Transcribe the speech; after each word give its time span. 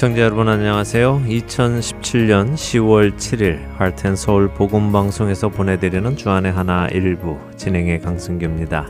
애청자 0.00 0.22
여러분 0.22 0.48
안녕하세요. 0.48 1.24
2017년 1.28 2.54
10월 2.54 3.18
7일 3.18 3.60
하트앤서울 3.76 4.54
복음방송에서 4.54 5.50
보내드리는 5.50 6.16
주안의 6.16 6.52
하나 6.52 6.88
일부 6.88 7.36
진행의 7.58 8.00
강승규입니다. 8.00 8.88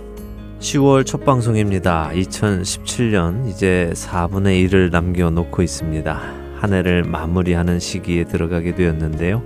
10월 0.61 1.05
첫 1.05 1.25
방송입니다. 1.25 2.13
2017년 2.15 3.49
이제 3.49 3.91
4분의 3.93 4.65
1을 4.69 4.93
남겨놓고 4.93 5.63
있습니다. 5.63 6.21
한 6.61 6.73
해를 6.73 7.03
마무리하는 7.03 7.81
시기에 7.81 8.23
들어가게 8.23 8.77
되었는데요. 8.77 9.43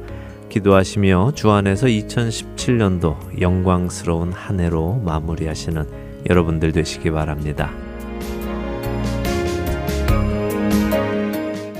기도하시며 0.51 1.33
주 1.35 1.51
안에서 1.51 1.87
2017년도 1.87 3.41
영광스러운 3.41 4.35
한 4.35 4.61
해로 4.61 5.01
마무리하시는 5.03 5.87
여러분들 6.29 6.73
되시기 6.73 7.11
바랍니다. 7.11 7.71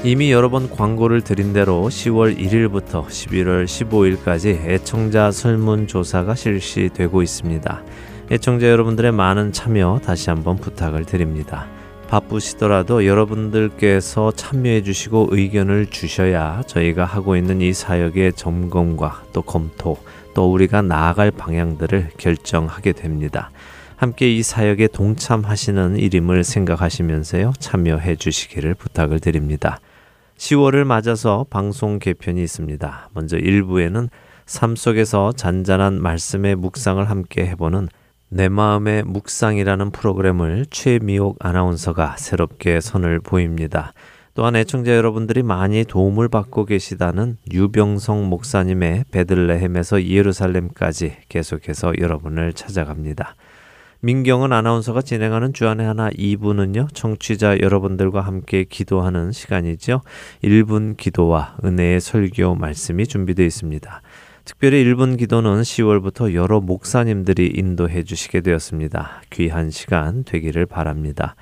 이미 0.07 0.31
여러 0.31 0.51
번 0.51 0.69
광고를 0.69 1.23
드린 1.23 1.55
대로 1.55 1.85
10월 1.85 2.39
1일부터 2.39 3.07
11월 3.07 3.65
15일까지 3.65 4.63
애청자 4.67 5.31
설문조사가 5.31 6.35
실시되고 6.35 7.23
있습니다. 7.23 7.83
애청자 8.31 8.69
여러분들의 8.69 9.13
많은 9.13 9.53
참여 9.53 10.03
다시 10.05 10.29
한번 10.29 10.59
부탁을 10.59 11.07
드립니다. 11.07 11.67
바쁘시더라도 12.09 13.07
여러분들께서 13.07 14.33
참여해 14.33 14.83
주시고 14.83 15.29
의견을 15.31 15.87
주셔야 15.87 16.63
저희가 16.67 17.07
하고 17.07 17.35
있는 17.35 17.63
이 17.63 17.73
사역의 17.73 18.35
점검과 18.35 19.23
또 19.33 19.41
검토, 19.41 19.97
또 20.35 20.53
우리가 20.53 20.83
나아갈 20.83 21.31
방향들을 21.31 22.11
결정하게 22.19 22.93
됩니다. 22.93 23.51
함께 23.97 24.31
이 24.31 24.43
사역에 24.43 24.89
동참하시는 24.89 25.97
일임을 25.97 26.45
생각하시면서요, 26.45 27.55
참여해 27.59 28.17
주시기를 28.17 28.75
부탁을 28.75 29.19
드립니다. 29.19 29.81
10월을 30.37 30.85
맞아서 30.85 31.47
방송 31.49 31.99
개편이 31.99 32.43
있습니다. 32.43 33.11
먼저 33.15 33.37
1부에는 33.37 34.09
삶 34.47 34.77
속에서 34.77 35.33
잔잔한 35.33 36.01
말씀의 36.03 36.57
묵상을 36.57 37.09
함께 37.09 37.47
해보는 37.47 37.89
내 38.29 38.49
마음의 38.49 39.05
묵상이라는 39.05 39.91
프로그램을 39.93 40.67
최미옥 40.71 41.37
아나운서가 41.41 42.17
새롭게 42.19 42.81
선을 42.81 43.21
보입니다. 43.21 43.93
또한 44.35 44.57
애청자 44.57 44.97
여러분들이 44.97 45.45
많이 45.45 45.85
도움을 45.85 46.29
받고 46.29 46.65
계시다는 46.65 47.37
유병성 47.53 48.29
목사님의 48.29 49.05
베들레헴에서 49.13 50.05
예루살렘까지 50.05 51.17
계속해서 51.29 51.93
여러분을 52.01 52.53
찾아갑니다. 52.53 53.37
민경은 54.05 54.53
아나운서가 54.53 55.01
진행하는 55.01 55.55
주안의 55.55 55.87
하나 55.87 56.11
2부는요, 56.11 56.93
청취자 56.93 57.61
여러분들과 57.61 58.21
함께 58.21 58.65
기도하는 58.65 59.33
시간이죠. 59.33 60.03
1분 60.43 60.99
기도와 60.99 61.57
은혜의 61.65 62.03
설교 62.03 62.55
말씀이 62.55 63.07
준비되어 63.07 63.47
있습니다. 63.47 64.03
특별히 64.45 64.85
1분 64.85 65.17
기도는 65.17 65.63
10월부터 65.63 66.35
여러 66.35 66.61
목사님들이 66.61 67.55
인도해 67.57 68.03
주시게 68.03 68.43
되었습니다. 68.43 69.23
귀한 69.31 69.71
시간 69.71 70.23
되기를 70.25 70.67
바랍니다. 70.67 71.35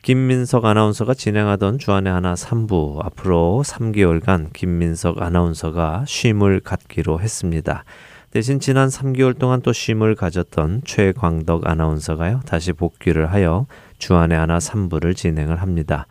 김민석 0.00 0.64
아나운서가 0.64 1.12
진행하던 1.12 1.78
주안의 1.78 2.10
하나 2.10 2.32
3부 2.32 3.04
앞으로 3.04 3.62
3개월간 3.66 4.54
김민석 4.54 5.20
아나운서가 5.20 6.04
쉼을 6.06 6.60
갖기로 6.60 7.20
했습니다. 7.20 7.84
대신 8.30 8.60
지난 8.60 8.88
3개월 8.88 9.38
동안 9.38 9.62
또 9.62 9.72
쉼을 9.72 10.14
가졌던 10.14 10.82
최광덕 10.84 11.66
아나운서가요. 11.66 12.40
다시 12.44 12.74
복귀를 12.74 13.32
하여 13.32 13.66
주안의 13.98 14.38
하나 14.38 14.58
3부를 14.58 15.16
진행을 15.16 15.62
합니다. 15.62 16.06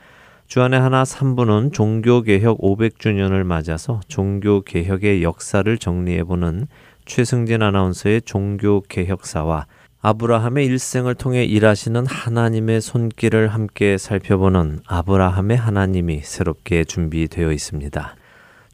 주안의 0.47 0.79
하나 0.79 1.03
3부는 1.03 1.73
종교개혁 1.73 2.59
500주년을 2.59 3.43
맞아서 3.43 3.99
종교개혁의 4.07 5.21
역사를 5.21 5.77
정리해보는 5.77 6.67
최승진 7.05 7.61
아나운서의 7.61 8.23
종교개혁사와 8.23 9.67
아브라함의 10.01 10.65
일생을 10.65 11.13
통해 11.15 11.43
일하시는 11.43 12.07
하나님의 12.07 12.81
손길을 12.81 13.49
함께 13.49 13.97
살펴보는 13.99 14.79
아브라함의 14.87 15.57
하나님이 15.57 16.21
새롭게 16.23 16.83
준비되어 16.83 17.51
있습니다. 17.51 18.15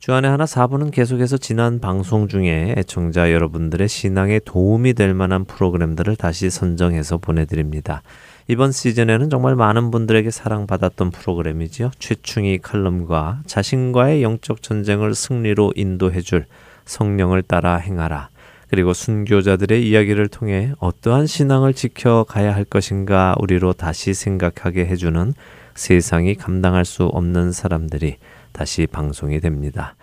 주안의 0.04 0.30
하나 0.30 0.44
4부는 0.44 0.92
계속해서 0.92 1.38
지난 1.38 1.80
방송 1.80 2.28
중에 2.28 2.76
애청자 2.78 3.32
여러분들의 3.32 3.88
신앙에 3.88 4.42
도움이 4.44 4.96
될 4.96 5.14
만한 5.14 5.46
프로그램들을 5.46 6.18
다시 6.18 6.50
선정해서 6.50 7.20
보내드립니다. 7.20 8.02
이번 8.50 8.74
시즌에는 8.74 9.30
정말 9.30 9.56
많은 9.56 9.92
분들에게 9.92 10.30
사랑받았던 10.30 11.12
프로그램이지요. 11.12 11.92
최충희 12.00 12.60
칼럼과 12.62 13.44
자신과의 13.46 14.24
영적 14.24 14.62
전쟁을 14.62 15.16
승리로 15.16 15.72
인도해줄 15.78 16.48
성령을 16.84 17.42
따라 17.42 17.78
행하라. 17.78 18.28
그리고 18.68 18.92
순교자들의 18.92 19.88
이야기를 19.88 20.28
통해 20.28 20.74
어떠한 20.80 21.28
신앙을 21.28 21.74
지켜가야 21.74 22.54
할 22.54 22.66
것인가 22.66 23.36
우리로 23.40 23.72
다시 23.72 24.14
생각하게 24.14 24.86
해주는 24.86 25.34
세상이 25.76 26.36
감당할 26.36 26.84
수 26.84 27.06
없는 27.06 27.54
사람들이 27.54 28.18
다시 28.54 28.88
방송이 28.88 29.40
됩니다. 29.42 29.96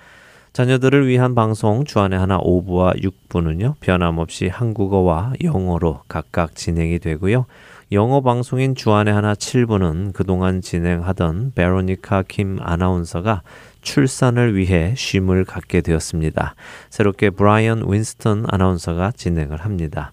자녀들을 0.53 1.07
위한 1.07 1.35
방송 1.37 1.85
주안의 1.85 2.19
하나 2.19 2.39
5부와 2.39 3.03
6부는요. 3.03 3.77
변함없이 3.81 4.49
한국어와 4.49 5.35
영어로 5.43 6.03
각각 6.09 6.57
진행이 6.57 6.99
되고요. 6.99 7.47
영어 7.93 8.21
방송인 8.21 8.75
주안의 8.75 9.15
하나 9.15 9.35
7부는 9.35 10.13
그동안 10.13 10.61
진행하던 10.61 11.53
베로니카 11.55 12.25
김 12.29 12.59
아나운서가 12.61 13.43
출산을 13.83 14.57
위해 14.57 14.95
쉼을 14.97 15.45
갖게 15.45 15.81
되었습니다. 15.81 16.55
새롭게 16.91 17.31
브라이언 17.31 17.85
윈스턴 17.91 18.47
아나운서가 18.49 19.13
진행을 19.13 19.59
합니다. 19.65 20.13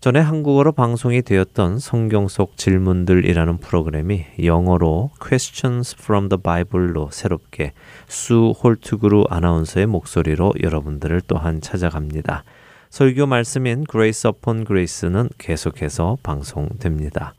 전에 0.00 0.20
한국어로 0.20 0.72
방송이 0.72 1.22
되었던 1.22 1.78
성경 1.78 2.28
속 2.28 2.56
질문들이라는 2.56 3.58
프로그램이 3.58 4.26
영어로 4.44 5.10
Questions 5.20 5.96
from 5.98 6.28
the 6.28 6.40
Bible로 6.40 7.08
새롭게 7.10 7.72
수 8.06 8.54
홀트그루 8.62 9.24
아나운서의 9.30 9.86
목소리로 9.86 10.52
여러분들을 10.62 11.22
또한 11.26 11.60
찾아갑니다. 11.60 12.44
설교 12.90 13.26
말씀인 13.26 13.84
Grace 13.90 14.28
Upon 14.28 14.64
Grace는 14.66 15.30
계속해서 15.38 16.18
방송됩니다. 16.22 17.34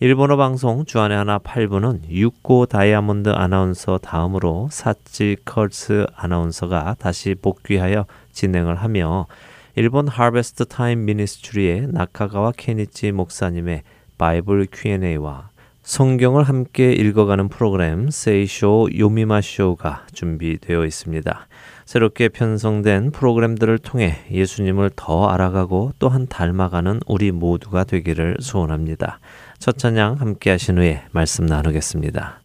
일본어 0.00 0.36
방송 0.36 0.84
주안의 0.84 1.16
하나 1.16 1.38
8부는 1.38 2.10
육고 2.10 2.66
다이아몬드 2.66 3.28
아나운서 3.30 3.98
다음으로 3.98 4.68
사치 4.70 5.36
컬스 5.44 6.06
아나운서가 6.16 6.96
다시 6.98 7.34
복귀하여 7.34 8.06
진행을 8.32 8.76
하며 8.76 9.26
일본 9.76 10.08
Harvest 10.08 10.66
Time 10.66 11.04
Ministry의 11.04 11.88
나카가와 11.92 12.52
케니치 12.56 13.12
목사님의 13.12 13.82
Bible 14.18 14.66
Q&A와 14.72 15.50
성경을 15.82 16.44
함께 16.44 16.92
읽어가는 16.92 17.48
프로그램 17.48 18.10
세이쇼 18.10 18.90
요미마 18.98 19.40
쇼가 19.40 20.06
준비되어 20.12 20.84
있습니다. 20.84 21.48
새롭게 21.86 22.28
편성된 22.28 23.10
프로그램들을 23.12 23.78
통해 23.78 24.18
예수님을 24.30 24.90
더 24.94 25.26
알아가고 25.28 25.92
또한 25.98 26.26
닮아가는 26.28 27.00
우리 27.06 27.32
모두가 27.32 27.84
되기를 27.84 28.36
소원합니다. 28.40 29.18
첫 29.58 29.78
찬양 29.78 30.20
함께 30.20 30.50
하신 30.50 30.78
후에 30.78 31.02
말씀 31.12 31.46
나누겠습니다. 31.46 32.40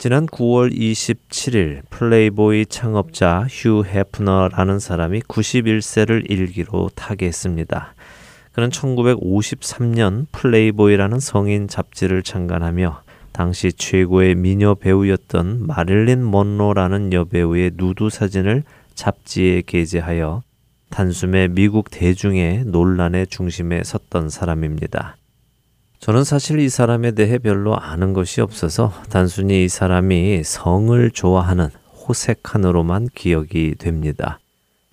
지난 0.00 0.24
9월 0.24 0.74
27일 0.74 1.82
플레이보이 1.90 2.64
창업자 2.64 3.46
휴 3.50 3.84
해프너라는 3.84 4.78
사람이 4.78 5.20
91세를 5.20 6.24
일기로 6.30 6.88
타계했습니다. 6.94 7.94
그는 8.52 8.70
1953년 8.70 10.24
플레이보이라는 10.32 11.20
성인 11.20 11.68
잡지를 11.68 12.22
창간하며 12.22 13.02
당시 13.32 13.74
최고의 13.74 14.36
미녀 14.36 14.74
배우였던 14.74 15.66
마릴린 15.66 16.30
먼로라는 16.30 17.12
여배우의 17.12 17.72
누드 17.74 18.08
사진을 18.08 18.62
잡지에 18.94 19.64
게재하여 19.66 20.42
단숨에 20.88 21.48
미국 21.48 21.90
대중의 21.90 22.64
논란의 22.64 23.26
중심에 23.26 23.84
섰던 23.84 24.30
사람입니다. 24.30 25.18
저는 26.00 26.24
사실 26.24 26.58
이 26.60 26.70
사람에 26.70 27.10
대해 27.10 27.36
별로 27.36 27.76
아는 27.76 28.14
것이 28.14 28.40
없어서 28.40 28.90
단순히 29.10 29.64
이 29.64 29.68
사람이 29.68 30.42
성을 30.44 31.10
좋아하는 31.10 31.68
호색한으로만 31.92 33.08
기억이 33.14 33.74
됩니다. 33.78 34.38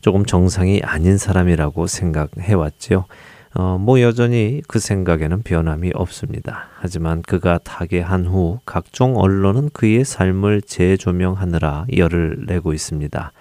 조금 0.02 0.26
정상이 0.26 0.82
아닌 0.84 1.18
사람이라고 1.18 1.88
생각해 1.88 2.54
왔지요. 2.54 3.06
어, 3.56 3.78
뭐 3.80 4.02
여전히 4.02 4.62
그 4.68 4.80
생각에는 4.80 5.44
변함이 5.44 5.92
없습니다. 5.96 6.68
하지만 6.76 7.22
그가 7.22 7.58
타계한 7.60 8.26
후 8.26 8.60
각종 8.66 9.16
언론은 9.16 9.70
그의 9.72 10.04
삶을 10.04 10.62
재조명하느라 10.64 11.86
열을 11.96 12.44
내고 12.48 12.74
있습니다. 12.74 13.32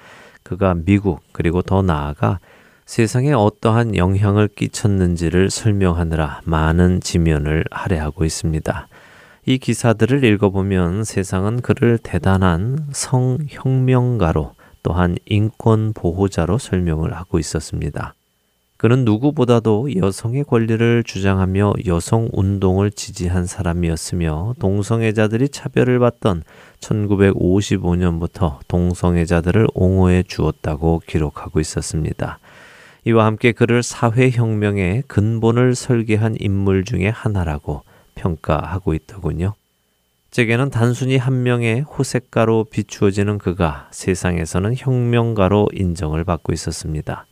그가 0.44 0.75
미국 0.75 1.20
그리고 1.32 1.62
더 1.62 1.82
나아가 1.82 2.38
세상에 2.87 3.33
어떠한 3.33 3.97
영향을 3.97 4.47
끼쳤는지를 4.47 5.50
설명하느라 5.50 6.43
많은 6.45 7.00
지면을 7.00 7.64
할애하고 7.73 8.25
있습니다. 8.25 8.88
이 9.45 9.59
기사들을 9.59 10.23
읽어보면 10.25 11.02
세상은 11.02 11.61
그를 11.61 11.99
대단한 11.99 12.87
성혁명가로 12.93 14.55
또한 14.85 15.16
인권 15.26 15.93
보호자로 15.95 16.59
설명을 16.59 17.12
하고 17.12 17.40
있었습니다. 17.40 18.14
그는 18.76 19.05
누구보다도 19.05 19.97
여성의 19.97 20.45
권리를 20.45 21.02
주장하며 21.02 21.75
여성 21.87 22.28
운동을 22.33 22.93
지지한 22.93 23.47
사람이었으며 23.47 24.55
동성애자들이 24.61 25.49
차별을 25.49 25.99
받던 25.99 26.45
1955년부터 26.81 28.59
동성애자들을 28.69 29.66
옹호해 29.75 30.23
주었다고 30.23 31.02
기록하고 31.07 31.59
있었습니다. 31.59 32.38
이와 33.07 33.25
함께 33.25 33.53
그를 33.53 33.85
사회혁명의 33.85 35.05
근본을 35.07 35.77
설계한 35.77 36.35
인물 36.41 36.85
중의 36.85 37.13
하나라고 37.13 37.83
평가하고 38.17 38.95
있더군요. 38.95 39.55
제게는 40.33 40.71
단순히 40.71 41.17
한 41.17 41.45
명의 41.45 41.83
호색가로 41.83 42.65
비추어지는 42.65 43.39
그가 43.39 43.89
세상에서는 43.93 44.75
혁명가로 44.77 45.69
인정을 45.73 46.25
받고 46.25 46.53
있었습니다. 46.53 47.27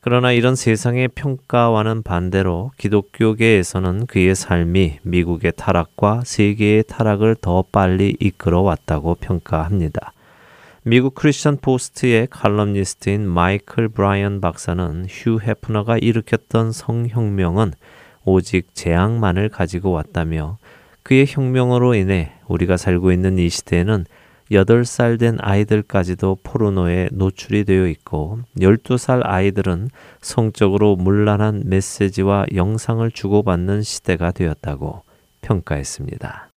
그러나 0.00 0.32
이런 0.32 0.56
세상의 0.56 1.08
평가와는 1.08 2.02
반대로 2.02 2.72
기독교계에서는 2.78 4.06
그의 4.06 4.34
삶이 4.34 5.00
미국의 5.02 5.52
타락과 5.56 6.22
세계의 6.24 6.84
타락을 6.84 7.36
더 7.38 7.62
빨리 7.70 8.16
이끌어 8.18 8.62
왔다고 8.62 9.16
평가합니다. 9.16 10.14
미국 10.84 11.14
크리스천 11.14 11.58
포스트의 11.58 12.26
칼럼니스트인 12.28 13.28
마이클 13.28 13.88
브라이언 13.88 14.40
박사는 14.40 15.06
휴 15.08 15.38
해프너가 15.40 15.98
일으켰던 15.98 16.72
성혁명은 16.72 17.72
오직 18.24 18.74
재앙만을 18.74 19.48
가지고 19.48 19.92
왔다며 19.92 20.58
그의 21.04 21.26
혁명으로 21.28 21.94
인해 21.94 22.32
우리가 22.48 22.76
살고 22.76 23.12
있는 23.12 23.38
이 23.38 23.48
시대에는 23.48 24.06
8살 24.50 25.20
된 25.20 25.38
아이들까지도 25.40 26.38
포르노에 26.42 27.10
노출이 27.12 27.64
되어 27.64 27.86
있고 27.86 28.40
12살 28.58 29.20
아이들은 29.24 29.88
성적으로 30.20 30.96
문란한 30.96 31.62
메시지와 31.66 32.46
영상을 32.56 33.08
주고받는 33.08 33.82
시대가 33.82 34.32
되었다고 34.32 35.02
평가했습니다. 35.42 36.48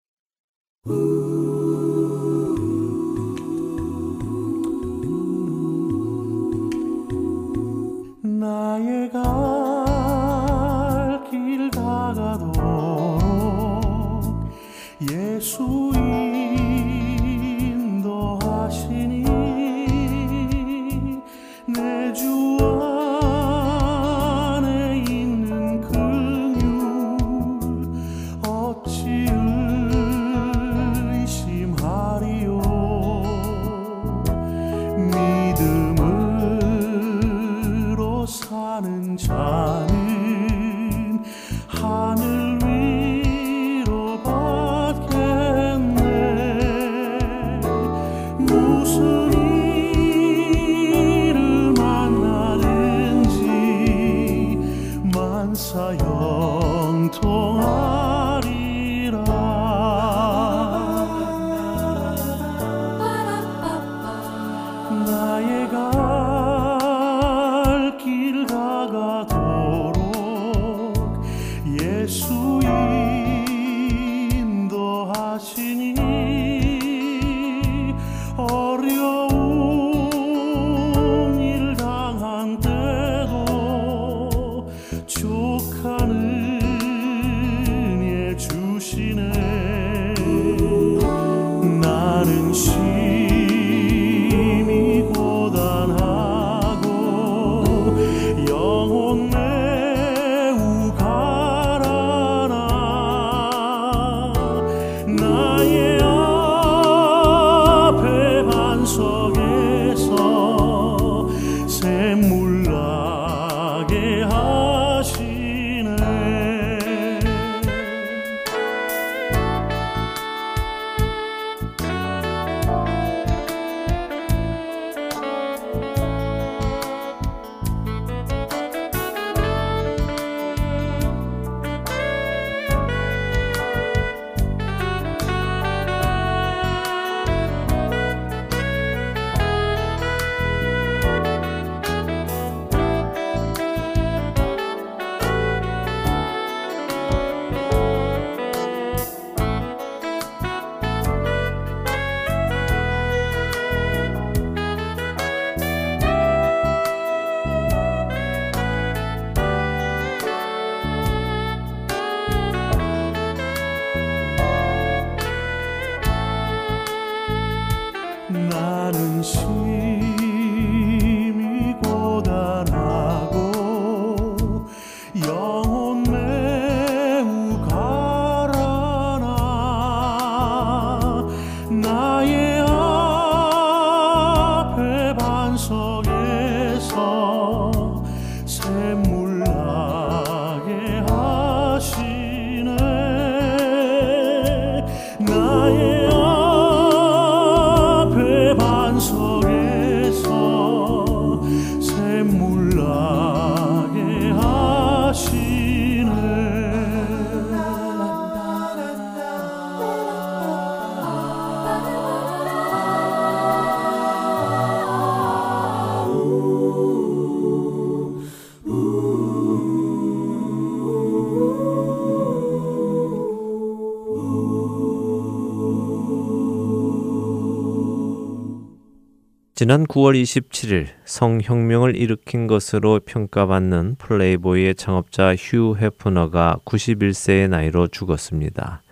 지난 229.65 229.87
9월 229.87 230.13
27일 230.21 230.89
성혁명을 231.05 231.95
일으킨 231.95 232.45
것으로 232.45 232.99
평가받는 233.03 233.95
플레이보이의 233.97 234.75
창업자 234.75 235.35
휴 235.35 235.75
헤프너가 235.75 236.59
91세의 236.65 237.49
나이로 237.49 237.87
죽었습니다. 237.87 238.83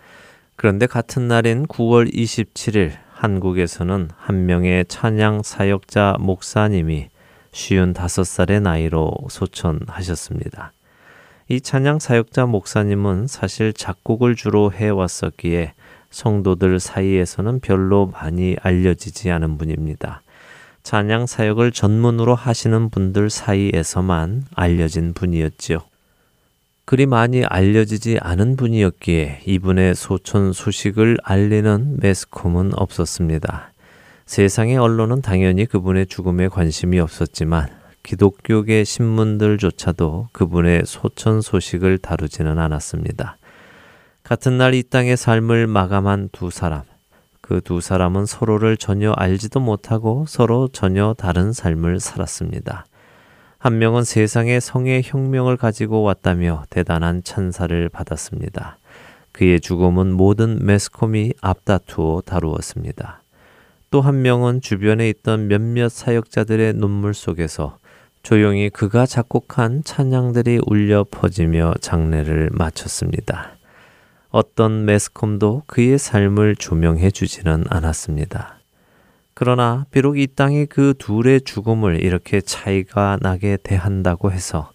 그런데 0.56 0.86
같은 0.88 1.28
날인 1.28 1.68
9월 1.68 2.12
27일 2.12 2.90
한국에서는 3.12 4.10
한 4.16 4.46
명의 4.46 4.84
찬양 4.88 5.44
사역자 5.44 6.16
목사님이 6.18 7.08
55살의 7.52 8.60
나이로 8.60 9.12
소천하셨습니다. 9.30 10.72
이 11.50 11.60
찬양 11.60 12.00
사역자 12.00 12.46
목사님은 12.46 13.28
사실 13.28 13.72
작곡을 13.72 14.34
주로 14.34 14.72
해왔었기에 14.72 15.74
성도들 16.10 16.80
사이에서는 16.80 17.60
별로 17.60 18.06
많이 18.06 18.56
알려지지 18.60 19.30
않은 19.30 19.56
분입니다. 19.56 20.23
찬양 20.84 21.26
사역을 21.26 21.72
전문으로 21.72 22.34
하시는 22.34 22.90
분들 22.90 23.30
사이에서만 23.30 24.44
알려진 24.54 25.14
분이었지요. 25.14 25.78
그리 26.84 27.06
많이 27.06 27.42
알려지지 27.42 28.18
않은 28.20 28.56
분이었기에 28.56 29.40
이분의 29.46 29.94
소천 29.94 30.52
소식을 30.52 31.16
알리는 31.24 31.96
매스컴은 32.00 32.72
없었습니다. 32.74 33.72
세상의 34.26 34.76
언론은 34.76 35.22
당연히 35.22 35.64
그분의 35.64 36.06
죽음에 36.06 36.48
관심이 36.48 37.00
없었지만 37.00 37.68
기독교계 38.02 38.84
신문들조차도 38.84 40.28
그분의 40.32 40.82
소천 40.84 41.40
소식을 41.40 41.96
다루지는 41.96 42.58
않았습니다. 42.58 43.38
같은 44.22 44.58
날 44.58 44.74
이 44.74 44.82
땅의 44.82 45.16
삶을 45.16 45.66
마감한 45.66 46.28
두 46.32 46.50
사람, 46.50 46.82
그 47.44 47.60
두 47.60 47.82
사람은 47.82 48.24
서로를 48.24 48.78
전혀 48.78 49.12
알지도 49.12 49.60
못하고 49.60 50.24
서로 50.26 50.68
전혀 50.68 51.14
다른 51.18 51.52
삶을 51.52 52.00
살았습니다. 52.00 52.86
한 53.58 53.78
명은 53.78 54.04
세상에 54.04 54.60
성의 54.60 55.02
혁명을 55.04 55.58
가지고 55.58 56.02
왔다며 56.02 56.64
대단한 56.70 57.22
찬사를 57.22 57.90
받았습니다. 57.90 58.78
그의 59.32 59.60
죽음은 59.60 60.14
모든 60.14 60.64
매스컴이 60.64 61.34
앞다투어 61.42 62.22
다루었습니다. 62.24 63.22
또 63.90 64.00
한 64.00 64.22
명은 64.22 64.62
주변에 64.62 65.10
있던 65.10 65.46
몇몇 65.46 65.90
사역자들의 65.90 66.74
눈물 66.74 67.12
속에서 67.12 67.76
조용히 68.22 68.70
그가 68.70 69.04
작곡한 69.04 69.84
찬양들이 69.84 70.60
울려 70.66 71.04
퍼지며 71.10 71.74
장례를 71.82 72.48
마쳤습니다. 72.52 73.53
어떤 74.34 74.84
매스컴도 74.84 75.62
그의 75.68 75.96
삶을 75.96 76.56
조명해 76.56 77.12
주지는 77.12 77.62
않았습니다. 77.70 78.58
그러나 79.32 79.86
비록 79.92 80.18
이 80.18 80.26
땅이 80.26 80.66
그 80.66 80.92
둘의 80.98 81.42
죽음을 81.42 82.02
이렇게 82.02 82.40
차이가 82.40 83.16
나게 83.22 83.56
대한다고 83.62 84.32
해서 84.32 84.72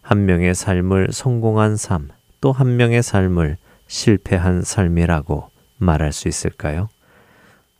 한 0.00 0.26
명의 0.26 0.54
삶을 0.54 1.08
성공한 1.10 1.76
삶, 1.76 2.10
또 2.40 2.52
한 2.52 2.76
명의 2.76 3.02
삶을 3.02 3.56
실패한 3.88 4.62
삶이라고 4.62 5.50
말할 5.78 6.12
수 6.12 6.28
있을까요? 6.28 6.88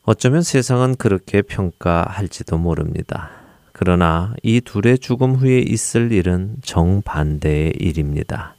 어쩌면 0.03 0.43
세상은 0.43 0.97
그렇게 0.97 1.43
평가할지도 1.43 2.59
모릅니다. 2.59 3.31
그러나 3.73 4.35
이 4.43 4.61
둘의 4.61 4.99
죽음 4.99 5.37
후에 5.37 5.61
있을 5.61 6.11
일은 6.11 6.57
정반대의 6.63 7.75
일입니다. 7.79 8.57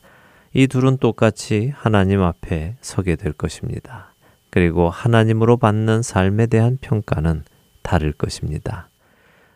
이 0.54 0.68
둘은 0.68 0.98
똑같이 0.98 1.72
하나님 1.76 2.22
앞에 2.22 2.76
서게 2.82 3.16
될 3.16 3.32
것입니다. 3.32 4.14
그리고 4.50 4.90
하나님으로 4.90 5.56
받는 5.56 6.02
삶에 6.02 6.48
대한 6.48 6.78
평가는 6.82 7.44
다를 7.82 8.12
것입니다. 8.12 8.90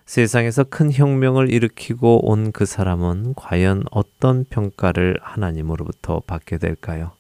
세상에서 0.06 0.64
큰 0.64 0.94
혁명을 0.94 1.52
일으키고 1.52 2.30
온 2.32 2.52
그 2.52 2.66
사람은 2.66 3.34
과연 3.36 3.84
어떤 3.92 4.46
평가를 4.46 5.18
하나님으로부터 5.22 6.22
받게 6.26 6.60
될까요? 6.60 7.12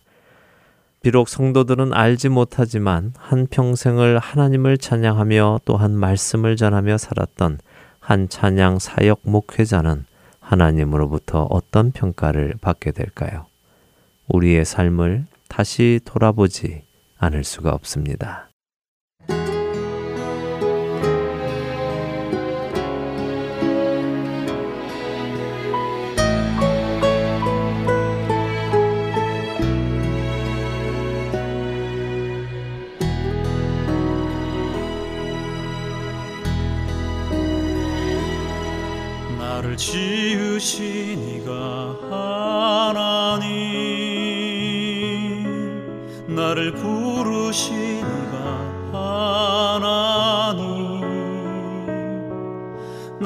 비록 1.02 1.28
성도들은 1.28 1.94
알지 1.94 2.30
못하지만 2.30 3.14
한 3.18 3.46
평생을 3.48 4.20
하나님을 4.20 4.78
찬양하며 4.78 5.62
또한 5.66 5.92
말씀을 5.92 6.56
전하며 6.56 6.98
살았던 6.98 7.60
한 8.00 8.30
찬양 8.30 8.80
사역 8.80 9.20
목회자는 9.24 10.06
하나님으로부터 10.40 11.44
어떤 11.50 11.92
평가를 11.92 12.56
받게 12.62 12.92
될까요? 12.92 13.48
우리의 14.28 14.66
삶을 14.66 15.26
다시 15.48 16.00
돌아보지 16.06 16.84
않을 17.18 17.44
수가 17.44 17.72
없습니다. 17.72 18.50
지으신 39.78 41.22
이가 41.22 41.95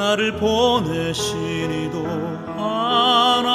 나를 0.10 0.32
보내신 0.38 1.72
이도 1.72 2.04
하나님. 2.58 3.52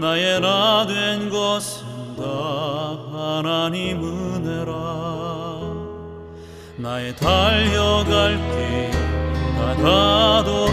나의 0.00 0.40
나 0.40 0.86
된 0.86 1.28
것은 1.28 1.84
다 2.16 2.22
하나님 3.10 4.00
은혜라. 4.04 4.72
나의 6.76 7.16
달려갈 7.16 8.36
길 8.36 8.92
다가도 9.58 10.65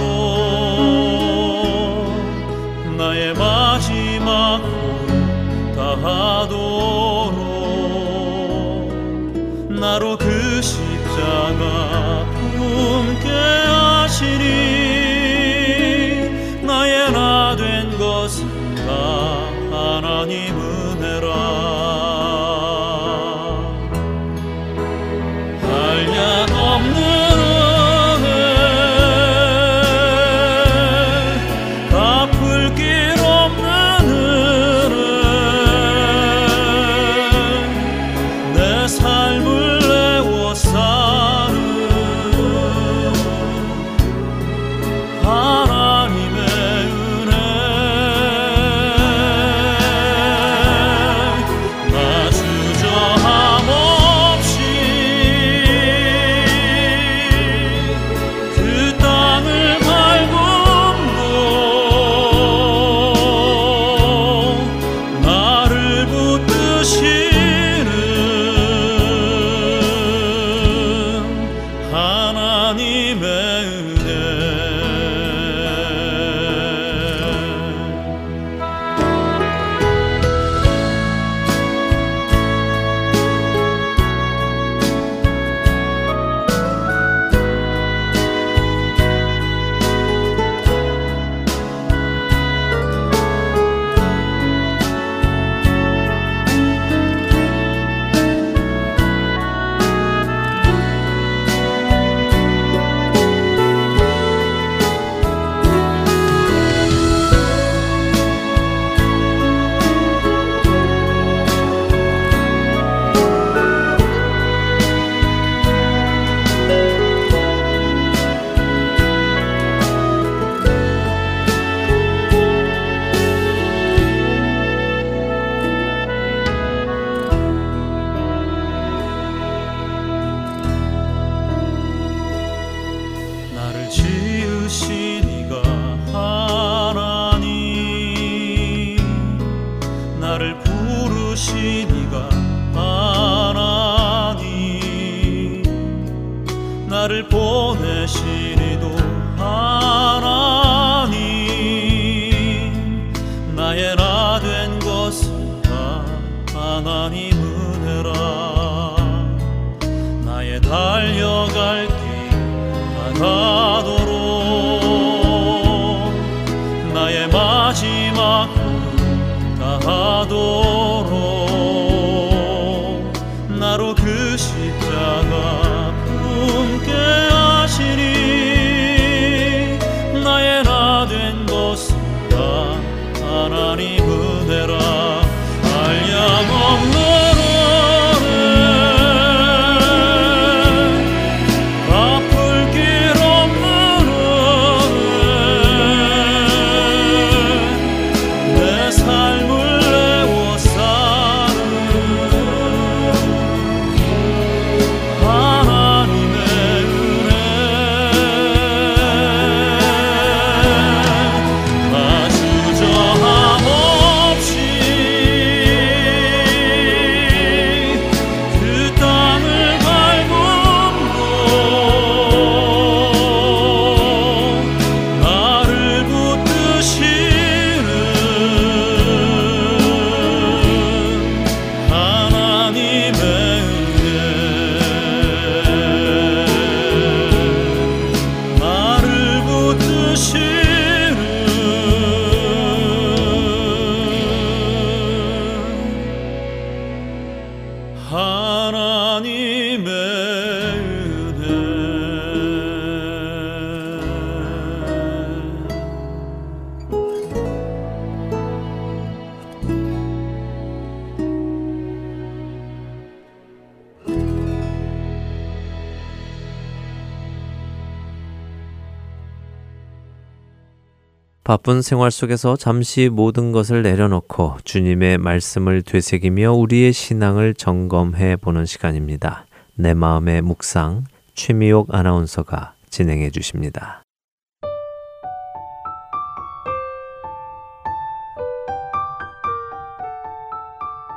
바쁜 271.46 271.82
생활 271.82 272.10
속에서 272.10 272.56
잠시 272.56 273.10
모든 273.12 273.52
것을 273.52 273.82
내려놓고 273.82 274.60
주님의 274.64 275.18
말씀을 275.18 275.82
되새기며 275.82 276.54
우리의 276.54 276.94
신앙을 276.94 277.54
점검해 277.54 278.38
보는 278.38 278.66
시간입니다. 278.66 279.46
내 279.76 279.94
마음의 279.94 280.42
묵상 280.42 281.04
최미옥 281.36 281.94
아나운서가 281.94 282.76
진행해 282.90 283.30
주십니다. 283.30 284.04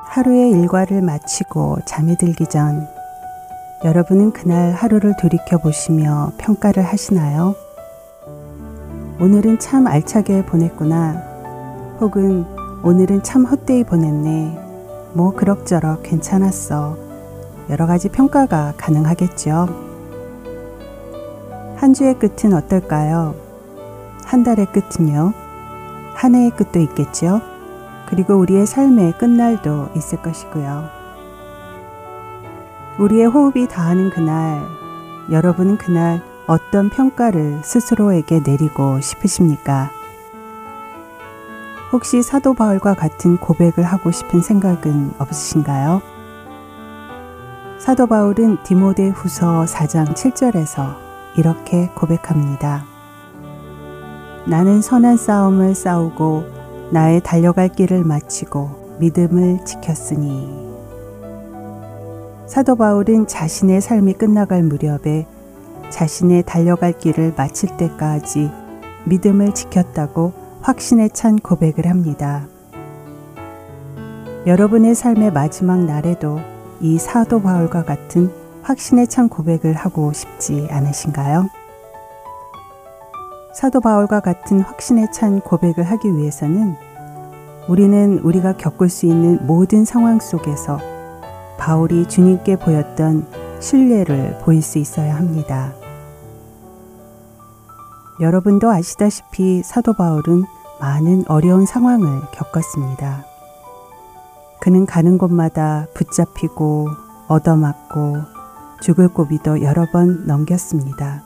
하루의 0.09 0.51
일과를 0.51 1.03
마치고 1.03 1.79
잠이 1.87 2.17
들기 2.17 2.47
전 2.47 2.89
여러분은 3.85 4.33
그날 4.33 4.73
하루를 4.73 5.15
돌이켜 5.21 5.59
보시며 5.59 6.33
평가를 6.39 6.83
하시나요? 6.83 7.55
오늘은 9.19 9.59
참 9.61 9.87
알차게 9.87 10.45
보냈구나. 10.45 11.15
혹은 12.01 12.45
오늘은 12.83 13.23
참 13.23 13.47
헛되이 13.47 13.85
보냈네. 13.85 15.11
뭐 15.15 15.33
그럭저럭 15.33 16.03
괜찮았어. 16.03 16.99
여러 17.71 17.87
가지 17.87 18.11
평가가 18.11 18.75
가능하겠죠. 18.77 19.69
한 21.77 21.95
주의 21.95 22.13
끝은 22.19 22.53
어떨까요? 22.53 23.35
한 24.27 24.45
달의 24.45 24.67
끝은요? 24.67 25.33
한 26.15 26.35
해의 26.35 26.51
끝도 26.51 26.79
있겠죠? 26.81 27.41
그리고 28.11 28.35
우리의 28.35 28.67
삶의 28.67 29.17
끝날도 29.17 29.89
있을 29.97 30.21
것이고요. 30.21 30.85
우리의 32.99 33.27
호흡이 33.29 33.67
닿는 33.67 34.11
그날, 34.11 34.61
여러분은 35.31 35.79
그날 35.79 36.21
어떤 36.47 36.91
평가를 36.91 37.61
스스로에게 37.65 38.41
내리고 38.47 39.01
싶으십니까? 39.01 39.91
혹시 41.93 42.23
사도 42.23 42.55
바울과 42.55 42.95
같은 42.95 43.37
고백을 43.37 43.83
하고 43.83 44.13
싶은 44.13 44.41
생각은 44.43 45.13
없으신가요? 45.19 46.03
사도 47.79 48.07
바울은 48.07 48.59
디모데 48.63 49.09
후서 49.09 49.65
4장 49.65 50.15
7절에서 50.15 50.97
이렇게 51.37 51.89
고백합니다. 51.97 52.85
나는 54.47 54.81
선한 54.81 55.17
싸움을 55.17 55.75
싸우고 55.75 56.45
나의 56.93 57.23
달려갈 57.23 57.69
길을 57.69 58.05
마치고 58.05 58.99
믿음을 59.01 59.65
지켰으니. 59.65 60.65
사도 62.47 62.77
바울은 62.77 63.27
자신의 63.27 63.81
삶이 63.81 64.15
끝나갈 64.15 64.63
무렵에 64.63 65.27
자신의 65.91 66.45
달려갈 66.45 66.93
길을 66.93 67.35
마칠 67.37 67.77
때까지 67.77 68.51
믿음을 69.05 69.55
지켰다고 69.55 70.33
확신에 70.61 71.09
찬 71.09 71.39
고백을 71.39 71.87
합니다. 71.87 72.47
여러분의 74.47 74.95
삶의 74.95 75.33
마지막 75.33 75.85
날에도 75.85 76.41
이 76.81 76.99
사도 76.99 77.41
바울과 77.41 77.85
같은 77.85 78.31
확신에 78.63 79.07
찬 79.07 79.29
고백을 79.29 79.75
하고 79.75 80.13
싶지 80.13 80.69
않으신가요? 80.71 81.49
사도 83.55 83.81
바울과 83.81 84.21
같은 84.21 84.61
확신에 84.61 85.07
찬 85.13 85.41
고백을 85.41 85.85
하기 85.85 86.17
위해서는 86.17 86.75
우리는 87.69 88.19
우리가 88.19 88.57
겪을 88.57 88.89
수 88.89 89.07
있는 89.07 89.45
모든 89.47 89.85
상황 89.85 90.21
속에서 90.21 90.79
바울이 91.59 92.07
주님께 92.07 92.57
보였던 92.57 93.46
신뢰를 93.61 94.39
보일 94.43 94.63
수 94.63 94.79
있어야 94.79 95.17
합니다. 95.17 95.73
여러분도 98.21 98.71
아시다시피 98.71 99.63
사도 99.63 99.93
바울은 99.93 100.45
많은 100.81 101.25
어려운 101.29 101.67
상황을 101.67 102.23
겪었습니다. 102.33 103.25
그는 104.61 104.87
가는 104.87 105.19
곳마다 105.19 105.87
붙잡히고 105.95 106.89
얻어맞고 107.29 108.17
죽을 108.81 109.09
고비도 109.09 109.63
여러 109.63 109.87
번 109.91 110.27
넘겼습니다. 110.27 111.23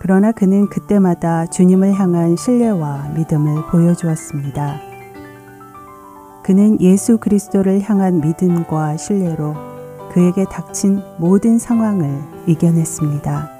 그러나 0.00 0.32
그는 0.32 0.68
그때마다 0.68 1.46
주님을 1.46 1.94
향한 1.94 2.36
신뢰와 2.36 3.08
믿음을 3.14 3.66
보여주었습니다. 3.66 4.80
그는 6.42 6.80
예수 6.80 7.18
그리스도를 7.18 7.80
향한 7.82 8.20
믿음과 8.20 8.96
신뢰로 8.96 9.71
그에게 10.12 10.44
닥친 10.44 11.02
모든 11.18 11.58
상황을 11.58 12.20
이겨냈습니다. 12.46 13.50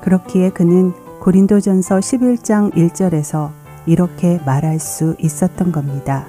그렇기에 0.00 0.50
그는 0.50 0.92
고린도전서 1.20 1.98
11장 1.98 2.72
1절에서 2.74 3.50
이렇게 3.86 4.40
말할 4.46 4.78
수 4.78 5.14
있었던 5.18 5.70
겁니다. 5.72 6.26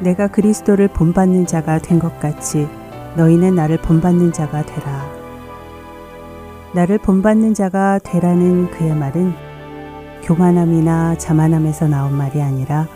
내가 0.00 0.26
그리스도를 0.28 0.88
본받는 0.88 1.46
자가 1.46 1.78
된 1.78 1.98
것 1.98 2.18
같이 2.20 2.68
너희는 3.16 3.54
나를 3.54 3.78
본받는 3.78 4.32
자가 4.32 4.64
되라. 4.64 5.06
나를 6.74 6.98
본받는 6.98 7.54
자가 7.54 7.98
되라는 7.98 8.70
그의 8.70 8.94
말은 8.94 9.32
교만함이나 10.22 11.18
자만함에서 11.18 11.88
나온 11.88 12.16
말이 12.16 12.40
아니라 12.40 12.86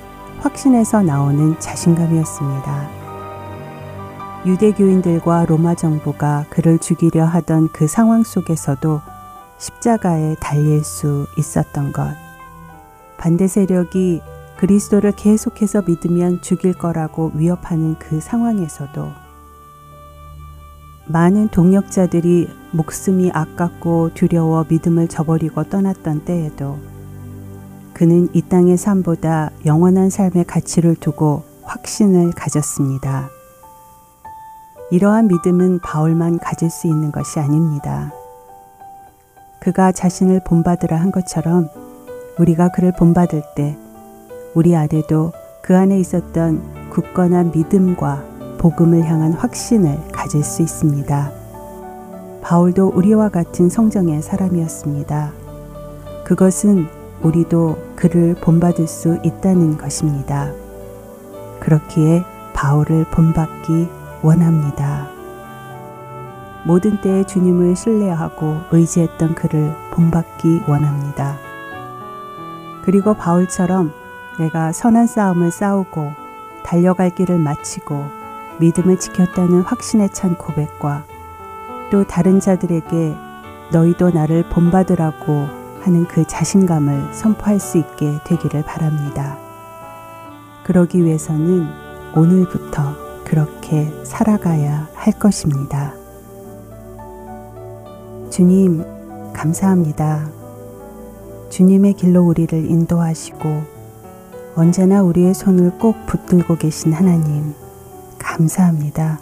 확신에서 0.40 1.02
나오는 1.02 1.58
자신감이었습니다. 1.58 3.03
유대교인들과 4.46 5.46
로마 5.46 5.74
정부가 5.74 6.44
그를 6.50 6.78
죽이려 6.78 7.24
하던 7.24 7.68
그 7.72 7.87
상황 7.87 8.22
속에서도 8.22 9.00
십자가에 9.59 10.37
달릴 10.38 10.85
수 10.85 11.26
있었던 11.38 11.92
것. 11.92 12.14
반대 13.16 13.48
세력이 13.48 14.20
그리스도를 14.59 15.12
계속해서 15.12 15.83
믿으면 15.87 16.42
죽일 16.42 16.74
거라고 16.74 17.33
위협하는 17.35 17.96
그 17.98 18.20
상황에서도 18.20 19.09
많은 21.07 21.48
동력자들이 21.48 22.48
목숨이 22.72 23.30
아깝고 23.33 24.11
두려워 24.14 24.64
믿음을 24.68 25.09
저버리고 25.09 25.64
떠났던 25.64 26.24
때에도 26.24 26.78
그는 27.94 28.28
이 28.35 28.42
땅의 28.42 28.76
삶보다 28.76 29.50
영원한 29.64 30.11
삶의 30.11 30.44
가치를 30.44 30.96
두고 30.96 31.44
확신을 31.62 32.33
가졌습니다. 32.33 33.33
이러한 34.94 35.26
믿음은 35.26 35.80
바울만 35.80 36.38
가질 36.38 36.70
수 36.70 36.87
있는 36.87 37.11
것이 37.11 37.40
아닙니다. 37.40 38.12
그가 39.59 39.90
자신을 39.90 40.42
본받으라 40.44 40.96
한 40.96 41.11
것처럼 41.11 41.68
우리가 42.38 42.70
그를 42.70 42.92
본받을 42.92 43.42
때 43.57 43.76
우리 44.54 44.76
안에도 44.76 45.33
그 45.62 45.76
안에 45.76 45.98
있었던 45.98 46.90
굳건한 46.90 47.50
믿음과 47.50 48.22
복음을 48.59 49.04
향한 49.04 49.33
확신을 49.33 49.98
가질 50.12 50.44
수 50.44 50.62
있습니다. 50.62 51.33
바울도 52.42 52.92
우리와 52.94 53.30
같은 53.30 53.68
성정의 53.68 54.22
사람이었습니다. 54.22 55.33
그것은 56.22 56.87
우리도 57.20 57.78
그를 57.96 58.37
본받을 58.37 58.87
수 58.87 59.18
있다는 59.24 59.76
것입니다. 59.76 60.52
그렇기에 61.59 62.22
바울을 62.52 63.07
본받기 63.11 64.03
원합니다. 64.24 65.06
모든 66.64 66.98
때에 67.02 67.24
주님을 67.24 67.76
신뢰하고 67.76 68.56
의지했던 68.70 69.34
그를 69.34 69.76
본받기 69.92 70.62
원합니다. 70.66 71.37
그리고 72.82 73.12
바울처럼 73.12 73.92
내가 74.38 74.72
선한 74.72 75.06
싸움을 75.06 75.50
싸우고 75.50 76.12
달려갈 76.64 77.10
길을 77.10 77.38
마치고 77.38 78.06
믿음을 78.60 78.98
지켰다는 78.98 79.60
확신에 79.60 80.08
찬 80.08 80.37
고백과 80.37 81.04
또 81.90 82.04
다른 82.04 82.40
자들에게 82.40 83.14
너희도 83.72 84.10
나를 84.10 84.48
본받으라고 84.48 85.48
하는 85.82 86.06
그 86.08 86.26
자신감을 86.26 87.12
선포할 87.12 87.60
수 87.60 87.76
있게 87.76 88.20
되기를 88.24 88.62
바랍니다. 88.62 89.37
그러기 90.62 91.04
위해서는 91.04 91.68
오늘부터 92.16 93.03
그렇게 93.24 93.90
살아가야 94.04 94.88
할 94.94 95.18
것입니다. 95.18 95.94
주님, 98.30 98.84
감사합니다. 99.32 100.28
주님의 101.50 101.94
길로 101.94 102.26
우리를 102.26 102.70
인도하시고 102.70 103.62
언제나 104.56 105.02
우리의 105.02 105.34
손을 105.34 105.78
꼭 105.78 106.06
붙들고 106.06 106.56
계신 106.56 106.92
하나님, 106.92 107.54
감사합니다. 108.18 109.20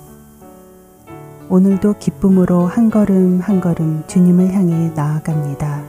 오늘도 1.49 1.97
기쁨으로 1.99 2.67
한 2.67 2.91
걸음 2.91 3.41
한 3.41 3.61
걸음 3.61 4.05
주님을 4.07 4.55
향해 4.55 4.91
나아갑니다. 4.95 5.83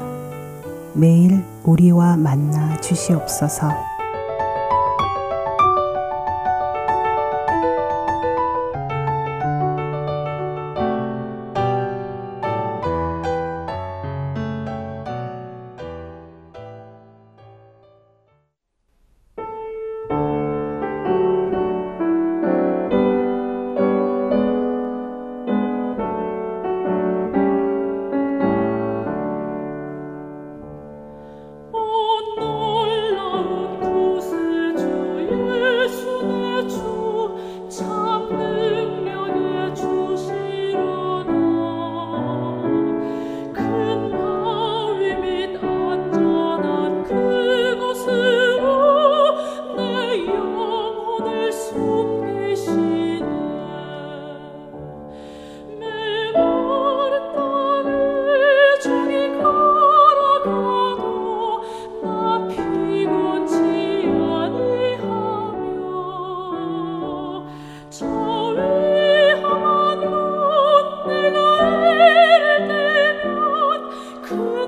매일 0.94 1.44
우리와 1.64 2.18
만나 2.18 2.80
주시옵소서. 2.82 3.93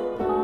oh. 0.07 0.35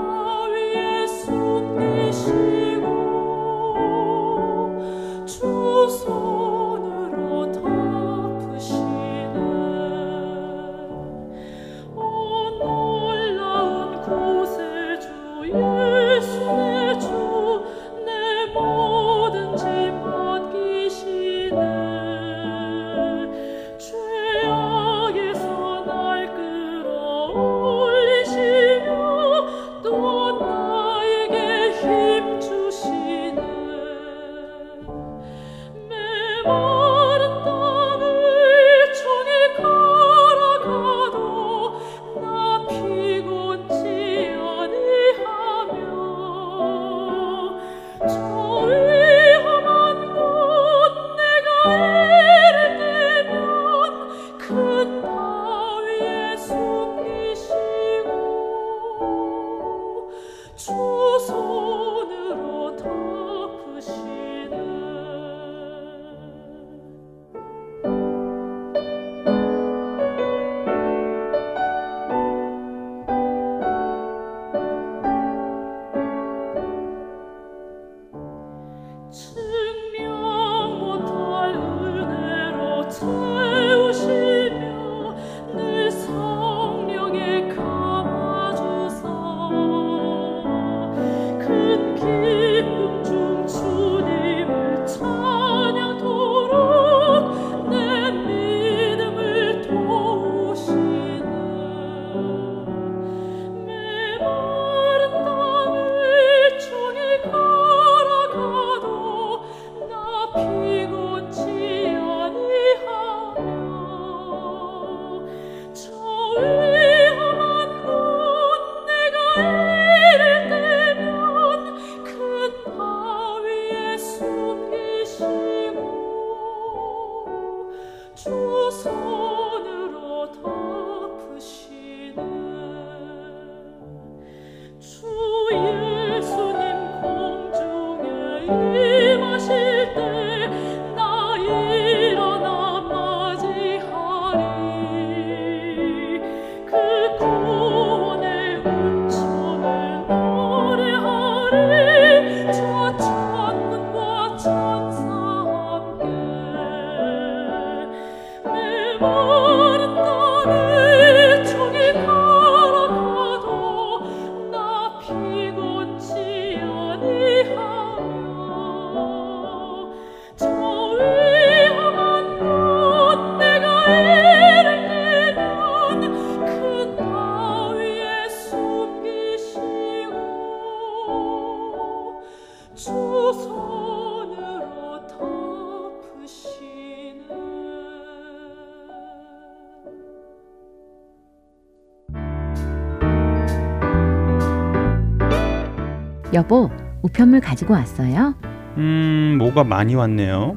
우편물 197.22 197.40
가지고 197.40 197.74
왔어요? 197.76 198.34
음, 198.78 199.36
뭐가 199.38 199.64
많이 199.64 199.94
왔네요. 199.94 200.56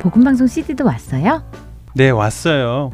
복음방송 0.00 0.46
CD도 0.46 0.84
왔어요? 0.84 1.42
네, 1.94 2.10
왔어요. 2.10 2.90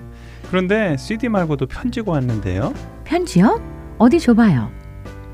그런데 0.49 0.97
CD 0.97 1.29
말고도 1.29 1.67
편지가 1.67 2.13
왔는데요. 2.13 2.73
편지요? 3.05 3.61
어디 3.99 4.21
줘봐요. 4.21 4.71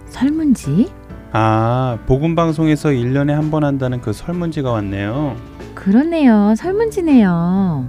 설문지? 0.09 0.91
아, 1.33 1.99
복음방송에서 2.07 2.91
1년에 2.91 3.33
한 3.33 3.51
번 3.51 3.63
한다는 3.65 4.01
그 4.01 4.13
설문지가 4.15 4.71
왔네요. 4.71 5.37
그렇네요. 5.75 6.55
설문지네요. 6.57 7.87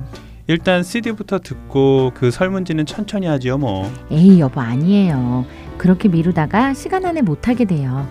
일단 0.48 0.84
CD부터 0.84 1.40
듣고 1.40 2.12
그 2.14 2.30
설문지는 2.32 2.86
천천히 2.86 3.28
하지요, 3.28 3.58
뭐. 3.58 3.90
에이, 4.12 4.40
여보, 4.42 4.60
아니에요. 4.60 5.46
그렇게 5.78 6.10
미루다가 6.10 6.74
시간 6.74 7.06
안에 7.06 7.22
못하게 7.22 7.64
돼요. 7.66 8.06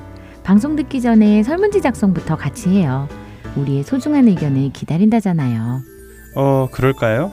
방송 0.47 0.77
듣기 0.77 1.01
전에 1.01 1.43
설문지 1.43 1.83
작성부터 1.83 2.37
같이 2.37 2.69
해요. 2.69 3.09
우리의 3.57 3.83
소중한 3.83 4.29
의견을 4.29 4.71
기다린다잖아요. 4.73 5.81
어, 6.37 6.69
그럴까요? 6.71 7.33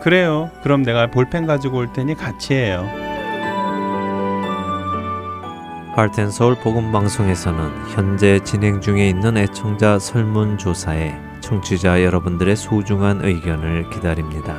그래요. 0.00 0.50
그럼 0.62 0.82
내가 0.82 1.10
볼펜 1.10 1.46
가지고 1.46 1.76
올 1.76 1.92
테니 1.92 2.14
같이 2.14 2.54
해요. 2.54 2.88
할텐 5.94 6.30
서울 6.30 6.54
복음 6.54 6.90
방송에서는 6.90 7.70
현재 7.94 8.40
진행 8.44 8.80
중에 8.80 9.10
있는 9.10 9.36
애청자 9.36 9.98
설문 9.98 10.56
조사에 10.56 11.14
청취자 11.40 12.02
여러분들의 12.02 12.56
소중한 12.56 13.22
의견을 13.22 13.90
기다립니다. 13.90 14.58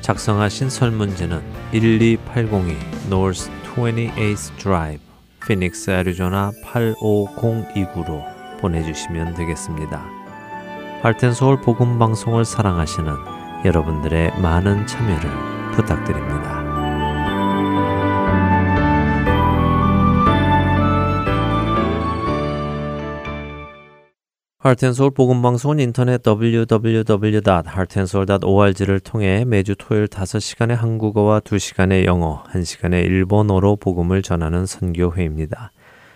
작성하신 0.00 0.68
설문지는 0.70 1.42
12802 1.72 2.76
North 3.06 3.50
28th 3.74 4.56
Drive, 4.58 5.00
피닉스, 5.44 5.90
애리조나 5.90 6.52
85029로 6.64 8.35
보내주시면 8.58 9.34
되겠습니다. 9.34 10.04
할텐서울 11.02 11.60
복음 11.60 11.98
방송을 11.98 12.44
사랑하시는 12.44 13.12
여러분들의 13.64 14.40
많은 14.40 14.86
참여를 14.86 15.30
부탁드립니다. 15.72 16.66
할텐서울 24.66 25.12
복음방송은 25.12 25.78
인터넷 25.78 26.22
www.heartandsoul.org를 26.26 28.98
통해 28.98 29.44
매주 29.46 29.76
토요일 29.78 30.08
5시간의 30.08 30.74
한국어와 30.74 31.38
2시간의 31.38 32.04
영어, 32.04 32.42
1시간의 32.50 33.04
일본어로 33.04 33.76
복음을 33.76 34.22
전하는 34.22 34.66
선교회입니다. 34.66 35.70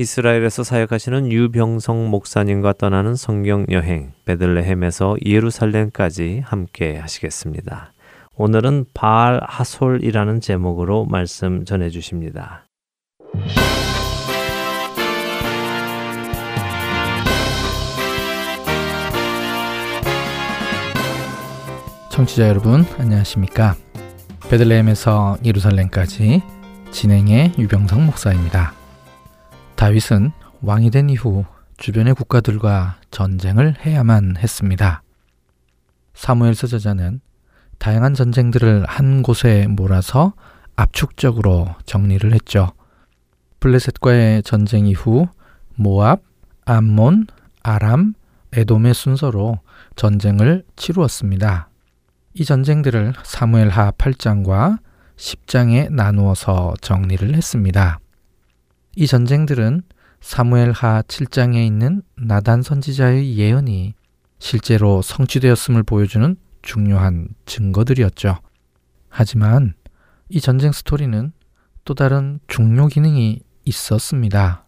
이스라엘에서 0.00 0.62
사역하시는 0.62 1.32
유병성 1.32 2.08
목사님과 2.10 2.74
떠나는 2.74 3.16
성경 3.16 3.66
여행 3.72 4.12
베들레헴에서 4.26 5.16
예루살렘까지 5.26 6.42
함께 6.44 6.96
하시겠습니다. 6.98 7.92
오늘은 8.36 8.84
바알 8.94 9.40
하솔이라는 9.42 10.40
제목으로 10.40 11.04
말씀 11.04 11.64
전해 11.64 11.90
주십니다. 11.90 12.64
청취자 22.12 22.46
여러분 22.48 22.84
안녕하십니까? 22.98 23.74
베들레헴에서 24.48 25.38
예루살렘까지 25.44 26.40
진행의 26.92 27.54
유병성 27.58 28.06
목사입니다. 28.06 28.77
다윗은 29.78 30.32
왕이 30.62 30.90
된 30.90 31.08
이후 31.08 31.44
주변의 31.76 32.14
국가들과 32.14 32.96
전쟁을 33.12 33.76
해야만 33.86 34.36
했습니다. 34.36 35.04
사무엘서 36.14 36.66
저자는 36.66 37.20
다양한 37.78 38.14
전쟁들을 38.14 38.86
한 38.88 39.22
곳에 39.22 39.68
몰아서 39.68 40.32
압축적으로 40.74 41.76
정리를 41.86 42.32
했죠. 42.34 42.72
블레셋과의 43.60 44.42
전쟁 44.42 44.88
이후 44.88 45.28
모압, 45.76 46.22
암몬, 46.64 47.28
아람, 47.62 48.14
에돔의 48.54 48.94
순서로 48.94 49.60
전쟁을 49.94 50.64
치루었습니다. 50.74 51.68
이 52.34 52.44
전쟁들을 52.44 53.14
사무엘하 53.22 53.92
8장과 53.92 54.80
10장에 55.16 55.88
나누어서 55.92 56.74
정리를 56.80 57.32
했습니다. 57.32 58.00
이 59.00 59.06
전쟁들은 59.06 59.82
사무엘 60.20 60.72
하 60.72 61.02
7장에 61.02 61.64
있는 61.64 62.02
나단 62.16 62.62
선지자의 62.62 63.38
예언이 63.38 63.94
실제로 64.40 65.02
성취되었음을 65.02 65.84
보여주는 65.84 66.34
중요한 66.62 67.28
증거들이었죠. 67.46 68.40
하지만 69.08 69.74
이 70.28 70.40
전쟁 70.40 70.72
스토리는 70.72 71.30
또 71.84 71.94
다른 71.94 72.40
중요 72.48 72.88
기능이 72.88 73.38
있었습니다. 73.64 74.66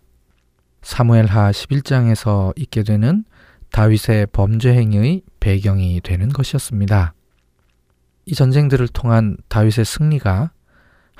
사무엘 0.82 1.26
하 1.26 1.50
11장에서 1.50 2.56
있게 2.56 2.84
되는 2.84 3.24
다윗의 3.72 4.28
범죄 4.32 4.72
행위의 4.72 5.22
배경이 5.40 6.00
되는 6.02 6.28
것이었습니다. 6.28 7.14
이 8.26 8.34
전쟁들을 8.36 8.86
통한 8.86 9.38
다윗의 9.48 9.84
승리가 9.84 10.52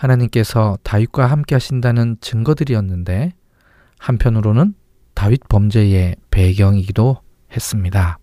하나님께서 0.01 0.79
다윗과 0.83 1.27
함께 1.27 1.55
하신다는 1.55 2.17
증거들이었는데 2.21 3.35
한편으로는 3.99 4.75
다윗 5.15 5.47
범죄의 5.49 6.17
배경이기도 6.31 7.19
했습니다. 7.53 8.19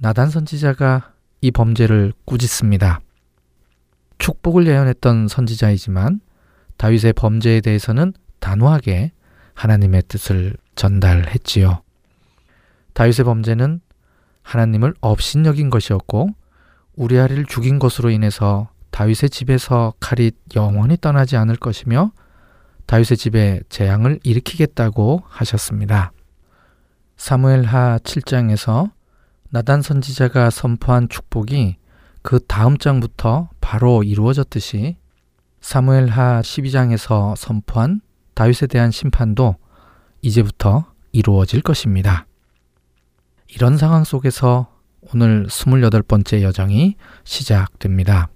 나단 0.00 0.28
선지자가 0.28 1.14
이 1.40 1.50
범죄를 1.50 2.12
꾸짖습니다. 2.26 3.00
축복을 4.18 4.66
예언했던 4.66 5.28
선지자이지만 5.28 6.20
다윗의 6.76 7.14
범죄에 7.14 7.60
대해서는 7.62 8.12
단호하게 8.40 9.12
하나님의 9.54 10.02
뜻을 10.08 10.56
전달했지요. 10.74 11.82
다윗의 12.92 13.24
범죄는 13.24 13.80
하나님을 14.42 14.94
업신여긴 15.00 15.70
것이었고 15.70 16.28
우리아리를 16.96 17.46
죽인 17.46 17.78
것으로 17.78 18.10
인해서 18.10 18.68
다윗의 18.94 19.30
집에서 19.30 19.92
칼이 19.98 20.30
영원히 20.54 20.96
떠나지 20.96 21.36
않을 21.36 21.56
것이며 21.56 22.12
다윗의 22.86 23.16
집에 23.16 23.60
재앙을 23.68 24.20
일으키겠다고 24.22 25.24
하셨습니다. 25.26 26.12
사무엘하 27.16 27.98
7장에서 28.04 28.92
나단 29.50 29.82
선지자가 29.82 30.50
선포한 30.50 31.08
축복이 31.08 31.76
그 32.22 32.38
다음 32.46 32.78
장부터 32.78 33.50
바로 33.60 34.04
이루어졌듯이 34.04 34.96
사무엘하 35.60 36.42
12장에서 36.42 37.34
선포한 37.34 38.00
다윗에 38.34 38.68
대한 38.68 38.92
심판도 38.92 39.56
이제부터 40.22 40.84
이루어질 41.10 41.62
것입니다. 41.62 42.26
이런 43.48 43.76
상황 43.76 44.04
속에서 44.04 44.72
오늘 45.12 45.48
28번째 45.48 46.42
여정이 46.42 46.94
시작됩니다. 47.24 48.28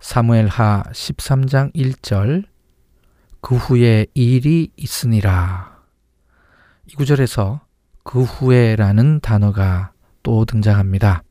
사무엘하 0.00 0.84
13장 0.92 1.74
1절 1.74 2.44
그 3.40 3.56
후에 3.56 4.06
일이 4.14 4.70
있으니라. 4.76 5.78
이 6.86 6.94
구절에서 6.94 7.60
그 8.02 8.22
후에라는 8.22 9.20
단어가 9.20 9.92
또 10.22 10.44
등장합니다. 10.44 11.22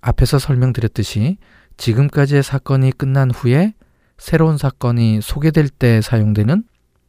앞에서 0.00 0.38
설명드렸듯이 0.38 1.38
지금까지의 1.76 2.42
사건이 2.42 2.92
끝난 2.92 3.30
후에 3.30 3.74
새로운 4.18 4.58
사건이 4.58 5.20
소개될 5.22 5.68
때 5.70 6.00
사용되는 6.00 6.64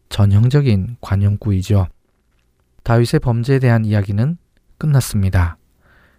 전형적인 0.09 0.97
관용구이죠. 1.01 1.87
다윗의 2.83 3.19
범죄에 3.21 3.59
대한 3.59 3.85
이야기는 3.85 4.37
끝났습니다. 4.77 5.57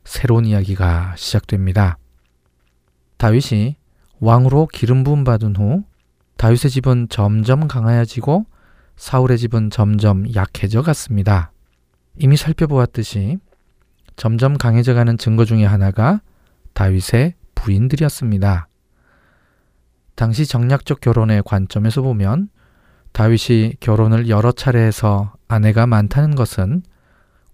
새로운 0.05 0.45
이야기가 0.45 1.15
시작됩니다. 1.17 1.99
다윗이 3.17 3.77
왕으로 4.21 4.69
기름 4.73 5.05
부음 5.05 5.25
받은 5.25 5.57
후 5.57 5.85
다윗의 6.37 6.71
집은 6.71 7.09
점점 7.09 7.69
강하여지고 7.69 8.47
사울의 8.97 9.39
집은 9.39 9.71
점점 9.71 10.35
약해져 10.35 10.83
갔습니다. 10.83 11.53
이미 12.19 12.37
살펴보았듯이 12.37 13.39
점점 14.17 14.57
강해져 14.57 14.95
가는 14.95 15.19
증거 15.19 15.45
중의 15.45 15.67
하나가 15.67 16.21
다윗의 16.73 17.35
부인들이었습니다. 17.55 18.69
당시 20.15 20.47
정략적 20.47 21.01
결혼의 21.01 21.43
관점에서 21.45 22.01
보면 22.01 22.49
다윗이 23.13 23.75
결혼을 23.81 24.29
여러 24.29 24.53
차례 24.53 24.81
해서 24.81 25.35
아내가 25.49 25.87
많다는 25.87 26.35
것은 26.35 26.83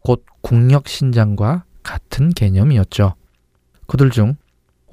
곧 0.00 0.24
국력 0.40 0.88
신장과 0.88 1.64
같은 1.82 2.30
개념이었죠. 2.30 3.14
그들 3.86 4.10
중 4.10 4.36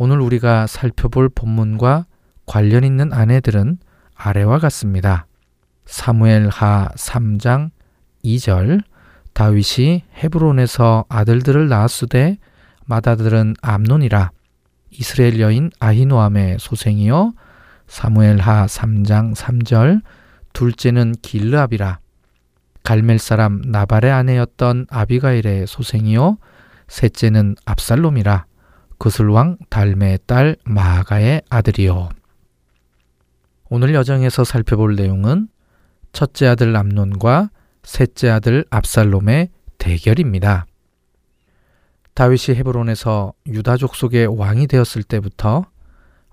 오늘 0.01 0.21
우리가 0.21 0.65
살펴볼 0.65 1.27
본문과 1.27 2.05
관련 2.45 2.85
있는 2.85 3.11
아내들은 3.11 3.79
아래와 4.15 4.59
같습니다. 4.59 5.25
사무엘 5.85 6.47
하 6.47 6.87
3장 6.95 7.71
2절. 8.23 8.81
다윗이 9.33 10.05
헤브론에서 10.15 11.03
아들들을 11.09 11.67
낳았으되 11.67 12.37
맏아들은 12.85 13.55
암논이라. 13.61 14.31
이스라엘 14.91 15.41
여인 15.41 15.69
아히노암의 15.81 16.59
소생이요. 16.59 17.33
사무엘 17.87 18.39
하 18.39 18.67
3장 18.67 19.35
3절. 19.35 20.01
둘째는 20.53 21.15
길르압이라. 21.21 21.99
갈멜 22.83 23.17
사람 23.17 23.61
나발의 23.65 24.11
아내였던 24.13 24.87
아비가일의 24.89 25.67
소생이요. 25.67 26.37
셋째는 26.87 27.55
압살롬이라 27.65 28.45
그슬왕 28.99 29.57
달메의 29.69 30.19
딸 30.27 30.57
마아가의 30.65 31.41
아들이요 31.49 32.09
오늘 33.69 33.93
여정에서 33.93 34.43
살펴볼 34.43 34.95
내용은 34.95 35.47
첫째 36.11 36.47
아들 36.47 36.75
암논과 36.75 37.49
셋째 37.83 38.29
아들 38.29 38.65
압살롬의 38.69 39.49
대결입니다. 39.77 40.65
다윗이 42.13 42.57
헤브론에서 42.57 43.33
유다족 43.47 43.95
속의 43.95 44.37
왕이 44.37 44.67
되었을 44.67 45.03
때부터 45.03 45.65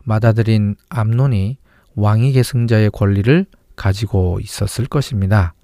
맏아들인 0.02 0.74
암논이 0.88 1.58
왕위 1.94 2.32
계승자의 2.32 2.90
권리를 2.90 3.46
가지고 3.76 4.40
있었을 4.40 4.86
것입니다. 4.86 5.54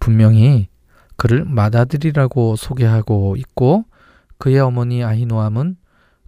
분명히 0.00 0.68
그를 1.16 1.44
맏아들이라고 1.44 2.56
소개하고 2.56 3.36
있고 3.36 3.84
그의 4.38 4.58
어머니 4.58 5.04
아히노암은 5.04 5.76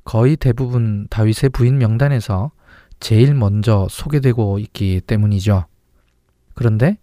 거의 0.07 0.37
대부분 0.37 1.09
다윗의 1.11 1.51
부인 1.51 1.79
명단에서 1.79 2.53
제일 3.01 3.35
먼저 3.35 3.89
소개되고 3.91 4.61
있기 4.61 5.03
때문이죠. 5.03 5.67
그런데 6.55 6.97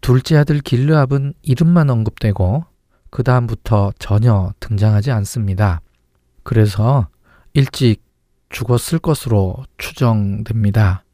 둘째 0.00 0.38
아들 0.38 0.60
길르압은 0.60 1.34
이름만 1.42 1.90
언급되고 1.90 2.64
그 3.10 3.22
다음부터 3.22 3.92
전혀 3.98 4.52
등장하지 4.60 5.12
않습니다. 5.12 5.82
그래서 6.42 7.06
일찍 7.52 8.02
죽었을 8.48 8.98
것으로 8.98 9.64
추정됩니다. 9.76 11.04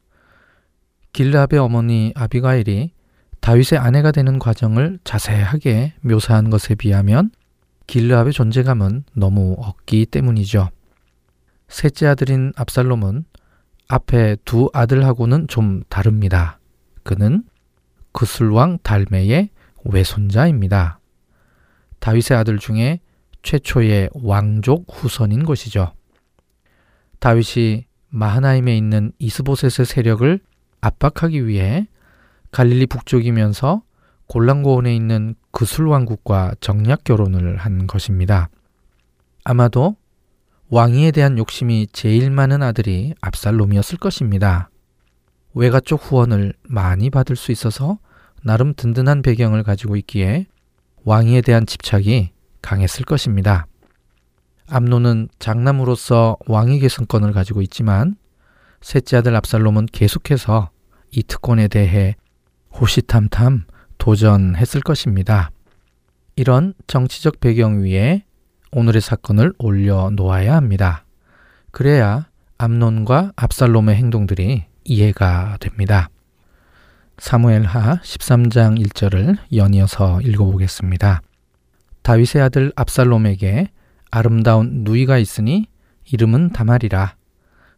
길르압의 1.11 1.59
어머니 1.59 2.13
아비가일이 2.15 2.93
다윗의 3.41 3.77
아내가 3.77 4.11
되는 4.11 4.39
과정을 4.39 4.99
자세하게 5.03 5.95
묘사한 5.99 6.49
것에 6.49 6.75
비하면 6.75 7.31
길르압의 7.87 8.31
존재감은 8.31 9.03
너무 9.13 9.57
없기 9.59 10.05
때문이죠. 10.05 10.69
셋째 11.69 12.07
아들인 12.07 12.51
압살롬은 12.55 13.25
앞에 13.87 14.37
두 14.43 14.69
아들하고는 14.73 15.47
좀 15.47 15.83
다릅니다. 15.89 16.59
그는 17.03 17.43
그술왕 18.11 18.79
달메의 18.83 19.49
외손자입니다. 19.85 20.99
다윗의 21.99 22.37
아들 22.37 22.59
중에 22.59 22.99
최초의 23.43 24.09
왕족 24.13 24.85
후손인 24.89 25.45
것이죠. 25.45 25.93
다윗이 27.19 27.85
마하나임에 28.09 28.75
있는 28.75 29.11
이스보셋의 29.19 29.85
세력을 29.85 30.39
압박하기 30.81 31.47
위해 31.47 31.87
갈릴리 32.51 32.87
북쪽이면서 32.87 33.83
골란고원에 34.27 34.95
있는 34.95 35.35
그술 35.51 35.87
왕국과 35.87 36.55
정략 36.61 37.03
결혼을 37.03 37.57
한 37.57 37.87
것입니다. 37.87 38.49
아마도 39.43 39.95
왕위에 40.71 41.09
대한 41.09 41.39
욕심이 41.39 41.87
제일 41.91 42.29
많은 42.29 42.61
아들이 42.61 43.15
압살롬이었을 43.21 43.97
것입니다. 43.97 44.69
외가 45.55 45.79
쪽 45.79 45.99
후원을 46.03 46.53
많이 46.61 47.09
받을 47.09 47.35
수 47.35 47.51
있어서 47.51 47.97
나름 48.43 48.75
든든한 48.75 49.23
배경을 49.23 49.63
가지고 49.63 49.95
있기에 49.95 50.45
왕위에 51.05 51.41
대한 51.41 51.65
집착이 51.65 52.31
강했을 52.61 53.03
것입니다. 53.03 53.65
암노는 54.69 55.29
장남으로서 55.39 56.37
왕위 56.45 56.79
계승권을 56.79 57.31
가지고 57.31 57.63
있지만 57.63 58.15
셋째 58.81 59.17
아들 59.17 59.35
압살롬은 59.35 59.87
계속해서 59.87 60.69
이 61.09 61.23
특권에 61.23 61.67
대해 61.67 62.15
호시탐탐 62.79 63.65
도전했을 63.97 64.81
것입니다. 64.81 65.49
이런 66.35 66.75
정치적 66.85 67.39
배경 67.39 67.81
위에 67.81 68.23
오늘의 68.71 69.01
사건을 69.01 69.53
올려놓아야 69.57 70.55
합니다. 70.55 71.05
그래야 71.71 72.27
암론과 72.57 73.33
압살롬의 73.35 73.95
행동들이 73.95 74.65
이해가 74.83 75.57
됩니다. 75.59 76.09
사무엘 77.17 77.63
하 77.63 77.97
13장 77.97 78.79
1절을 78.85 79.37
연이어서 79.55 80.21
읽어보겠습니다. 80.21 81.21
다윗의 82.01 82.41
아들 82.41 82.71
압살롬에게 82.75 83.69
아름다운 84.11 84.83
누이가 84.83 85.17
있으니 85.17 85.67
이름은 86.11 86.51
다말이라. 86.51 87.15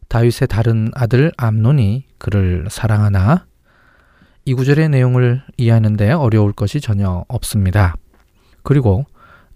다윗의 0.07 0.47
다른 0.49 0.89
아들 0.93 1.31
암논이 1.37 2.05
그를 2.17 2.67
사랑하나 2.69 3.45
이 4.45 4.53
구절의 4.53 4.89
내용을 4.89 5.43
이해하는데 5.57 6.11
어려울 6.11 6.51
것이 6.53 6.81
전혀 6.81 7.23
없습니다. 7.27 7.95
그리고 8.63 9.05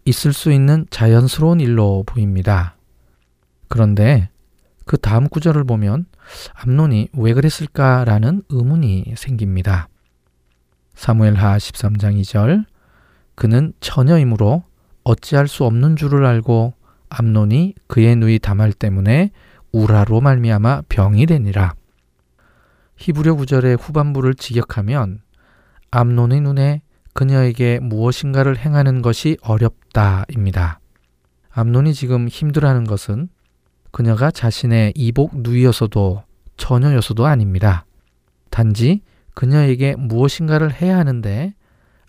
있을 0.06 0.34
수 0.34 0.51
있는 0.51 0.86
자연스러운 0.89 1.60
일로 1.60 2.03
보입니다. 2.06 2.78
그런데 3.68 4.30
그 4.86 4.97
다음 4.97 5.28
구절을 5.28 5.64
보면 5.64 6.06
암론이 6.53 7.10
왜 7.14 7.34
그랬을까라는 7.34 8.43
의문이 8.49 9.16
생깁니다. 9.18 9.89
사무엘하 10.93 11.58
13장 11.58 12.22
2절 12.22 12.66
그는 13.34 13.74
처녀이므로 13.80 14.64
어찌할 15.03 15.47
수 15.47 15.66
없는 15.66 15.95
줄을 15.95 16.26
알고 16.26 16.74
암론이 17.10 17.76
그의 17.88 18.16
누이 18.16 18.39
다말 18.39 18.74
때문에 18.74 19.32
우라로 19.72 20.22
말미암아 20.22 20.84
병이 20.88 21.26
되니라. 21.26 21.74
히브리어 22.97 23.36
구절의 23.36 23.78
후반부를 23.78 24.36
직역하면 24.36 25.22
암론의 25.91 26.41
눈에 26.41 26.82
그녀에게 27.16 27.80
무엇인가를 27.80 28.57
행하는 28.57 29.01
것이 29.01 29.38
어렵다입니다. 29.41 30.82
암론이 31.49 31.93
지금 31.93 32.28
힘들어하는 32.28 32.84
것은 32.84 33.30
그녀가 33.91 34.30
자신의 34.30 34.91
이복 34.95 35.39
누이여서도 35.39 36.24
처녀여서도 36.57 37.26
아닙니다. 37.26 37.86
단지 38.49 39.01
그녀에게 39.34 39.95
무엇인가를 39.95 40.74
해야 40.74 40.97
하는데 40.97 41.53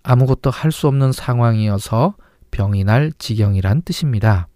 아무것도 0.02 0.50
할 0.50 0.72
수 0.72 0.88
없는 0.88 1.12
상황이어서 1.12 2.16
병이 2.50 2.82
날 2.82 3.12
지경이란 3.16 3.82
뜻입니다. 3.82 4.48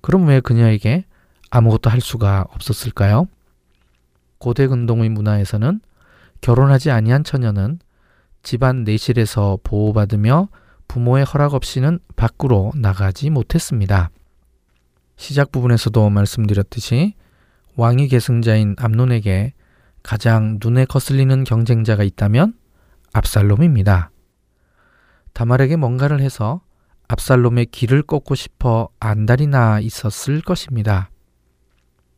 그럼 0.00 0.26
왜 0.26 0.38
그녀에게 0.38 1.06
아무것도 1.50 1.90
할 1.90 2.00
수가 2.00 2.46
없었을까요? 2.50 3.26
고대 4.38 4.68
근동의 4.68 5.08
문화에서는 5.08 5.80
결혼하지 6.40 6.92
아니한 6.92 7.24
처녀는 7.24 7.80
집안 8.42 8.84
내실에서 8.84 9.58
보호받으며 9.62 10.48
부모의 10.88 11.24
허락 11.24 11.54
없이는 11.54 11.98
밖으로 12.16 12.72
나가지 12.76 13.30
못했습니다. 13.30 14.10
시작 15.16 15.52
부분에서도 15.52 16.10
말씀드렸듯이 16.10 17.14
왕위 17.76 18.08
계승자인 18.08 18.74
암론에게 18.78 19.54
가장 20.02 20.58
눈에 20.62 20.84
거슬리는 20.84 21.44
경쟁자가 21.44 22.02
있다면 22.02 22.54
압살롬입니다. 23.12 24.10
다말에게 25.32 25.76
뭔가를 25.76 26.20
해서 26.20 26.60
압살롬의 27.08 27.66
길을 27.66 28.02
꺾고 28.02 28.34
싶어 28.34 28.88
안달이나 29.00 29.80
있었을 29.80 30.40
것입니다. 30.40 31.10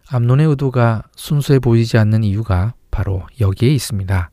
암논의 0.09 0.47
의도가 0.49 1.05
순수해 1.17 1.59
보이지 1.59 1.99
않는 1.99 2.25
이유가 2.25 2.75
바로 2.91 3.27
여기에 3.41 3.71
있습니다. 3.71 4.31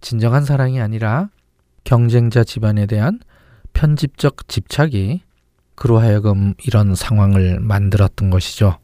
진정한 0.00 0.44
사랑이 0.44 0.80
아니라 0.80 1.30
경쟁자 1.84 2.44
집안에 2.44 2.86
대한 2.86 3.20
편집적 3.72 4.48
집착이 4.48 5.22
그로 5.74 5.98
하여금 5.98 6.54
이런 6.64 6.94
상황을 6.94 7.60
만들었던 7.60 8.30
것이죠. 8.30 8.78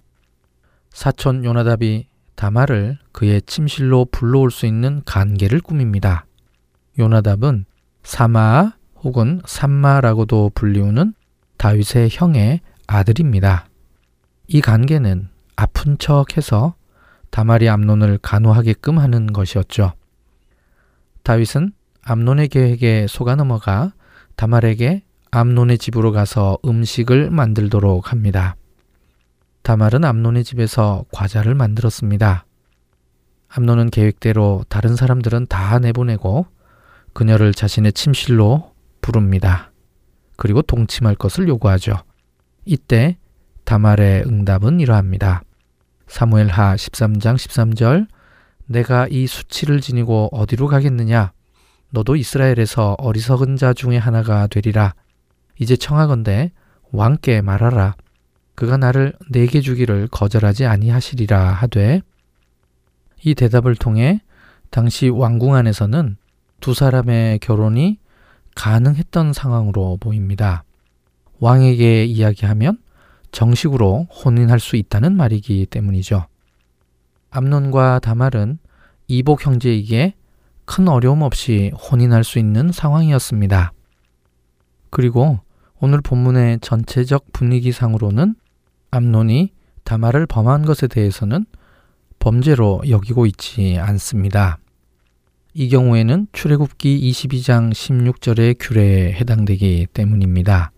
사촌 0.91 1.45
요나답이 1.45 2.07
다말을 2.35 2.99
그의 3.13 3.43
침실로 3.43 4.07
불러올 4.07 4.51
수 4.51 4.67
있는 4.67 5.03
관계를 5.05 5.61
꾸밉니다. 5.61 6.27
요나답은 6.99 7.65
사마 8.03 8.73
혹은 8.97 9.41
삼마라고도 9.47 10.51
불리우는 10.55 11.15
다윗의 11.57 12.09
형의 12.11 12.61
아들입니다. 12.87 13.67
이 14.49 14.61
관계는 14.61 15.29
아픈 15.57 15.97
척해서 15.99 16.75
다말이 17.31 17.69
암론을 17.69 18.19
간호하게끔 18.19 18.99
하는 18.99 19.33
것이었죠. 19.33 19.93
다윗은 21.23 21.73
암론의 22.03 22.49
계획에 22.49 23.07
속아 23.09 23.37
넘어가 23.37 23.93
다말에게 24.37 25.03
암론의 25.31 25.79
집으로 25.79 26.13
가서 26.13 26.59
음식을 26.65 27.31
만들도록 27.31 28.13
합니다. 28.13 28.57
다말은 29.63 30.05
암론의 30.05 30.45
집에서 30.45 31.05
과자를 31.13 31.55
만들었습니다. 31.55 32.45
암론은 33.49 33.91
계획대로 33.91 34.65
다른 34.69 34.97
사람들은 34.97 35.47
다 35.47 35.79
내보내고 35.79 36.47
그녀를 37.13 37.55
자신의 37.55 37.93
침실로 37.93 38.73
부릅니다. 39.01 39.71
그리고 40.37 40.63
동침할 40.63 41.15
것을 41.15 41.49
요구하죠. 41.49 41.97
이때 42.65 43.17
다말의 43.65 44.25
응답은 44.27 44.81
이러합니다. 44.81 45.43
사무엘하 46.09 46.77
13장 46.77 47.37
13절 47.37 48.09
내가 48.67 49.07
이 49.09 49.27
수치를 49.27 49.81
지니고 49.81 50.29
어디로 50.33 50.69
가겠느냐 50.69 51.33
너도 51.91 52.17
이스라엘에서 52.17 52.97
어리석은 52.99 53.57
자 53.57 53.73
중에 53.73 53.99
하나가 53.99 54.47
되리라 54.47 54.95
이제 55.59 55.77
청하건대 55.77 56.53
왕께 56.91 57.41
말하라. 57.41 57.95
그가 58.55 58.77
나를 58.77 59.15
내게 59.31 59.61
주기를 59.61 60.09
거절하지 60.09 60.67
아니하시리라 60.67 61.53
하되 61.53 62.03
이 63.25 63.35
대답을 63.35 63.77
통해 63.77 64.21
당시 64.71 65.09
왕궁 65.09 65.55
안에서는 65.55 66.17
두 66.61 66.75
사람의 66.75 67.39
결혼이 67.39 67.99
가능했던 68.55 69.33
상황으로 69.33 69.97
보입니다. 69.99 70.65
왕에게 71.41 72.05
이야기하면 72.05 72.79
정식으로 73.33 74.05
혼인할 74.05 74.61
수 74.61 74.77
있다는 74.77 75.17
말이기 75.17 75.67
때문이죠. 75.67 76.27
암론과 77.33 78.01
다말은 78.01 78.59
이복 79.09 79.45
형제에게 79.47 80.15
큰 80.67 80.89
어려움 80.89 81.23
없이 81.23 81.73
혼인할 81.75 82.25
수 82.25 82.39
있는 82.39 82.71
상황이었습니다. 82.71 83.73
그리고 84.91 85.41
오늘 85.81 86.01
본문의 86.03 86.61
전체적 86.61 87.33
분위기상으로는 87.33 88.37
암론이 88.91 89.53
다말을 89.85 90.27
범한 90.27 90.65
것에 90.65 90.87
대해서는 90.87 91.47
범죄로 92.19 92.83
여기고 92.89 93.27
있지 93.27 93.79
않습니다. 93.81 94.59
이 95.55 95.69
경우에는 95.69 96.29
출애굽기 96.33 97.11
22장 97.11 97.73
16절의 97.73 98.57
규례에 98.61 99.13
해당되기 99.15 99.89
때문입니다. 99.93 100.71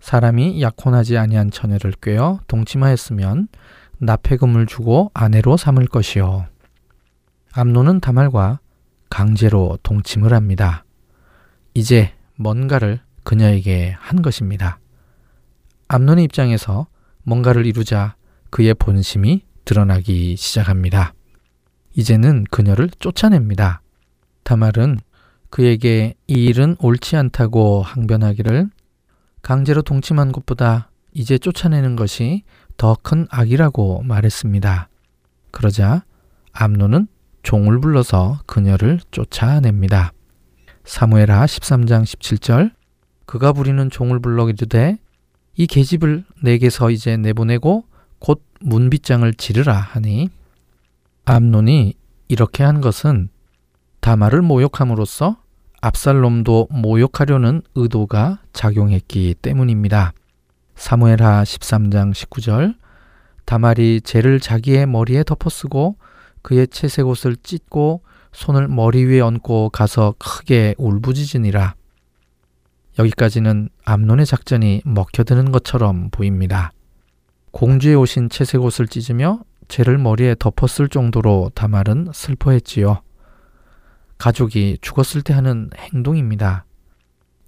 사람이 0.00 0.60
약혼하지 0.60 1.16
아니한 1.16 1.50
처녀를 1.50 1.94
꿰어 2.02 2.40
동침하였으면 2.46 3.48
납폐금을 4.04 4.66
주고 4.66 5.10
아내로 5.14 5.56
삼을 5.56 5.86
것이요. 5.86 6.46
암론은 7.52 8.00
다말과 8.00 8.60
강제로 9.10 9.78
동침을 9.82 10.32
합니다. 10.32 10.84
이제 11.74 12.12
뭔가를 12.36 13.00
그녀에게 13.22 13.94
한 13.98 14.22
것입니다. 14.22 14.78
암론의 15.88 16.24
입장에서 16.24 16.86
뭔가를 17.22 17.66
이루자 17.66 18.16
그의 18.50 18.74
본심이 18.74 19.42
드러나기 19.64 20.36
시작합니다. 20.36 21.14
이제는 21.94 22.44
그녀를 22.50 22.90
쫓아냅니다. 22.98 23.80
다말은 24.42 24.98
그에게 25.48 26.14
이 26.26 26.46
일은 26.46 26.76
옳지 26.80 27.16
않다고 27.16 27.82
항변하기를 27.82 28.68
강제로 29.42 29.82
동침한 29.82 30.32
것보다 30.32 30.90
이제 31.12 31.38
쫓아내는 31.38 31.94
것이 31.96 32.42
더 32.76 32.96
큰 33.02 33.26
악이라고 33.30 34.02
말했습니다. 34.02 34.88
그러자 35.50 36.04
암노는 36.52 37.08
종을 37.42 37.80
불러서 37.80 38.40
그녀를 38.46 39.00
쫓아냅니다. 39.10 40.12
사무엘하 40.84 41.46
13장 41.46 42.02
17절 42.02 42.72
그가 43.26 43.52
부리는 43.52 43.90
종을 43.90 44.20
불러 44.20 44.48
이르되 44.48 44.98
이 45.56 45.66
계집을 45.66 46.24
내게서 46.42 46.90
이제 46.90 47.16
내보내고 47.16 47.84
곧 48.18 48.42
문빗장을 48.60 49.32
지르라 49.34 49.74
하니 49.74 50.30
암논이 51.26 51.94
이렇게 52.28 52.64
한 52.64 52.80
것은 52.80 53.28
다말을 54.00 54.42
모욕함으로써 54.42 55.36
압살롬도 55.80 56.68
모욕하려는 56.70 57.62
의도가 57.74 58.40
작용했기 58.52 59.34
때문입니다. 59.40 60.12
사무엘하 60.76 61.44
13장 61.44 62.12
19절 62.12 62.76
다말이 63.44 64.00
죄를 64.00 64.40
자기의 64.40 64.86
머리에 64.86 65.22
덮어쓰고 65.22 65.96
그의 66.42 66.68
채색 66.68 67.06
옷을 67.06 67.36
찢고 67.36 68.02
손을 68.32 68.68
머리 68.68 69.04
위에 69.04 69.20
얹고 69.20 69.70
가서 69.70 70.14
크게 70.18 70.74
울부짖으니라. 70.78 71.74
여기까지는 72.98 73.68
암론의 73.84 74.26
작전이 74.26 74.82
먹혀드는 74.84 75.52
것처럼 75.52 76.10
보입니다. 76.10 76.72
공주에 77.50 77.94
오신 77.94 78.28
채색 78.30 78.62
옷을 78.62 78.88
찢으며 78.88 79.40
죄를 79.68 79.98
머리에 79.98 80.34
덮었을 80.38 80.88
정도로 80.88 81.50
다말은 81.54 82.08
슬퍼했지요. 82.12 83.00
가족이 84.18 84.78
죽었을 84.80 85.22
때 85.22 85.34
하는 85.34 85.70
행동입니다. 85.76 86.64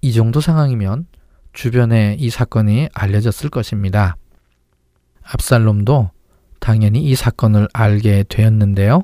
이 0.01 0.13
정도 0.13 0.41
상황이면 0.41 1.07
주변에 1.57 2.15
이 2.19 2.29
사건이 2.29 2.89
알려졌을 2.93 3.49
것입니다. 3.49 4.15
압살롬도 5.23 6.11
당연히 6.59 7.01
이 7.03 7.15
사건을 7.15 7.67
알게 7.73 8.25
되었는데요. 8.29 9.01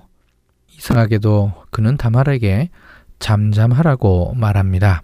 이상하게도 0.77 1.51
그는 1.71 1.97
다말에게 1.97 2.69
잠잠하라고 3.17 4.35
말합니다. 4.35 5.01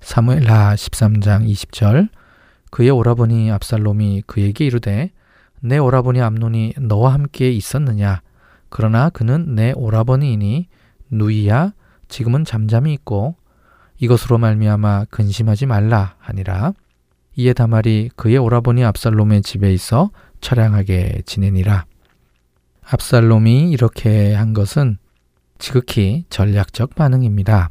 사무엘하 0.00 0.76
13장 0.76 1.50
20절 1.50 2.08
그의 2.70 2.90
오라버니 2.90 3.50
압살롬이 3.50 4.22
그에게 4.28 4.66
이르되 4.66 5.10
내 5.60 5.78
오라버니 5.78 6.20
암논이 6.20 6.74
너와 6.78 7.14
함께 7.14 7.50
있었느냐 7.50 8.22
그러나 8.68 9.10
그는 9.10 9.56
내 9.56 9.72
오라버니이니 9.72 10.68
누이야 11.10 11.72
지금은 12.06 12.44
잠잠히 12.44 12.92
있고 12.92 13.34
이것으로 13.98 14.38
말미암아 14.38 15.06
근심하지 15.10 15.66
말라 15.66 16.16
하니라 16.18 16.72
이에 17.36 17.52
다말이 17.52 18.10
그의 18.16 18.38
오라버니 18.38 18.84
압살롬의 18.84 19.42
집에 19.42 19.72
있어 19.72 20.10
처량하게 20.40 21.22
지내니라 21.26 21.84
압살롬이 22.82 23.70
이렇게 23.70 24.34
한 24.34 24.54
것은 24.54 24.98
지극히 25.58 26.24
전략적 26.30 26.94
반응입니다. 26.94 27.70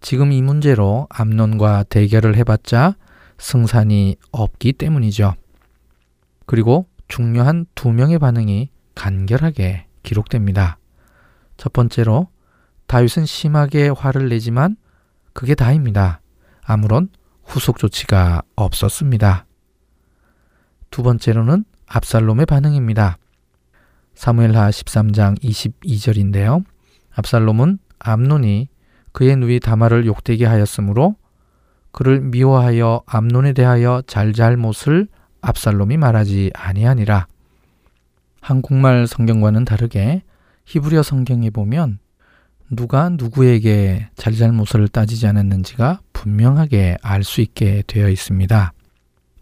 지금 0.00 0.32
이 0.32 0.42
문제로 0.42 1.06
암론과 1.10 1.84
대결을 1.84 2.36
해봤자 2.36 2.96
승산이 3.38 4.16
없기 4.32 4.74
때문이죠. 4.74 5.34
그리고 6.46 6.86
중요한 7.08 7.66
두 7.74 7.90
명의 7.92 8.18
반응이 8.18 8.70
간결하게 8.94 9.86
기록됩니다. 10.02 10.78
첫 11.56 11.72
번째로 11.72 12.28
다윗은 12.86 13.24
심하게 13.24 13.88
화를 13.88 14.28
내지만 14.28 14.76
그게 15.32 15.54
다입니다. 15.54 16.20
아무런 16.62 17.08
후속 17.44 17.78
조치가 17.78 18.42
없었습니다. 18.56 19.46
두 20.90 21.02
번째로는 21.02 21.64
압살롬의 21.86 22.46
반응입니다. 22.46 23.18
사무엘하 24.14 24.70
13장 24.70 25.40
22절인데요. 25.40 26.64
압살롬은 27.12 27.78
암논이 27.98 28.68
그의 29.12 29.36
누이 29.36 29.60
다말을 29.60 30.06
욕되게 30.06 30.46
하였으므로 30.46 31.16
그를 31.92 32.20
미워하여 32.20 33.02
암논에 33.06 33.52
대하여 33.52 34.02
잘잘못을 34.06 35.08
압살롬이 35.40 35.96
말하지 35.96 36.52
아니하니라. 36.54 37.26
한국말 38.40 39.06
성경과는 39.06 39.64
다르게 39.64 40.22
히브리어 40.66 41.02
성경에 41.02 41.50
보면 41.50 41.98
누가 42.70 43.08
누구에게 43.08 44.08
잘잘못을 44.14 44.86
따지지 44.86 45.26
않았는지가 45.26 46.00
분명하게 46.12 46.98
알 47.02 47.24
수 47.24 47.40
있게 47.40 47.82
되어 47.86 48.08
있습니다. 48.08 48.72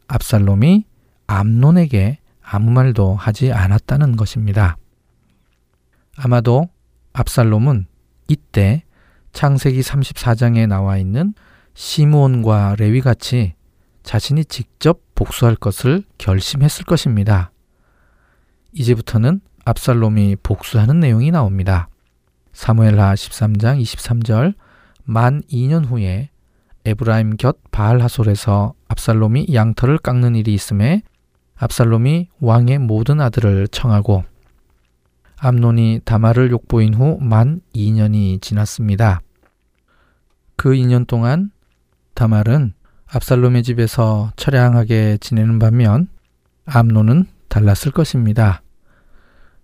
압살롬이 0.09 0.87
암론에게 1.26 2.18
아무 2.41 2.70
말도 2.70 3.14
하지 3.14 3.53
않았다는 3.53 4.16
것입니다. 4.16 4.79
아마도 6.16 6.70
압살롬은 7.12 7.87
이때 8.29 8.85
창세기 9.33 9.81
34장에 9.81 10.66
나와 10.66 10.97
있는 10.97 11.35
시므온과 11.74 12.76
레위 12.79 13.03
같이 13.03 13.55
자신이 14.05 14.47
직접 14.47 15.01
복수할 15.14 15.55
것을 15.55 16.03
결심했을 16.16 16.87
것입니다. 16.87 17.53
이제부터는 18.72 19.43
압살롬이 19.66 20.37
복수하는 20.43 20.99
내용이 20.99 21.31
나옵니다. 21.31 21.91
사무엘하 22.59 23.15
13장 23.15 23.81
23절 23.81 24.53
만 25.05 25.43
2년 25.43 25.87
후에 25.87 26.29
에브라임 26.87 27.37
곁 27.37 27.59
바알하솔에서 27.71 28.75
압살롬이 28.89 29.55
양털을 29.55 29.99
깎는 29.99 30.35
일이 30.35 30.55
있음에 30.55 31.03
압살롬이 31.55 32.31
왕의 32.41 32.81
모든 32.81 33.21
아들을 33.21 33.69
청하고 33.69 34.25
암논이 35.39 36.01
다마를 36.05 36.51
욕보인 36.51 36.95
후 36.95 37.19
만 37.21 37.61
2년이 37.77 38.43
지났습니다. 38.43 39.21
그 40.57 40.71
2년 40.71 41.07
동안 41.07 41.53
다말은 42.15 42.75
압살롬의 43.07 43.63
집에서 43.63 44.33
처량하게 44.35 45.19
지내는 45.21 45.61
반면 45.61 46.09
암논은 46.67 47.27
달랐을 47.47 47.93
것입니다. 47.93 48.63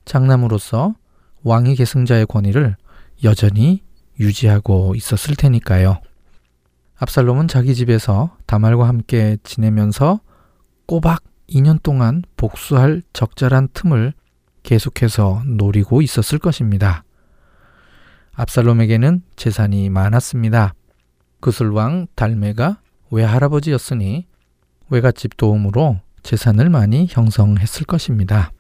장남으로서 0.05 0.95
왕위 1.43 1.75
계승자의 1.75 2.27
권위를 2.27 2.77
여전히 3.25 3.83
유지하고 4.20 4.95
있었을 4.95 5.35
테니까요. 5.35 6.01
압살롬은 6.97 7.49
자기 7.49 7.75
집에서 7.75 8.37
다말과 8.47 8.87
함께 8.87 9.37
지내면서 9.43 10.20
꼬박 10.87 11.22
2년 11.49 11.83
동안 11.83 12.22
복수할 12.37 13.03
적절한 13.12 13.68
틈을 13.75 14.12
계속해서 14.62 15.43
노리고 15.47 16.03
있었을 16.03 16.39
것입니다. 16.39 17.05
압살롬에게는 18.35 19.22
재산이 19.37 19.91
많았습니다. 19.91 20.75
그술왕 21.41 22.07
달메가 22.14 22.81
외할아버지였으니 23.11 24.27
외갓집 24.91 25.37
도움으로 25.37 26.01
재산을 26.22 26.70
많이 26.70 27.07
형성했을 27.09 27.87
것입니다. 27.87 28.51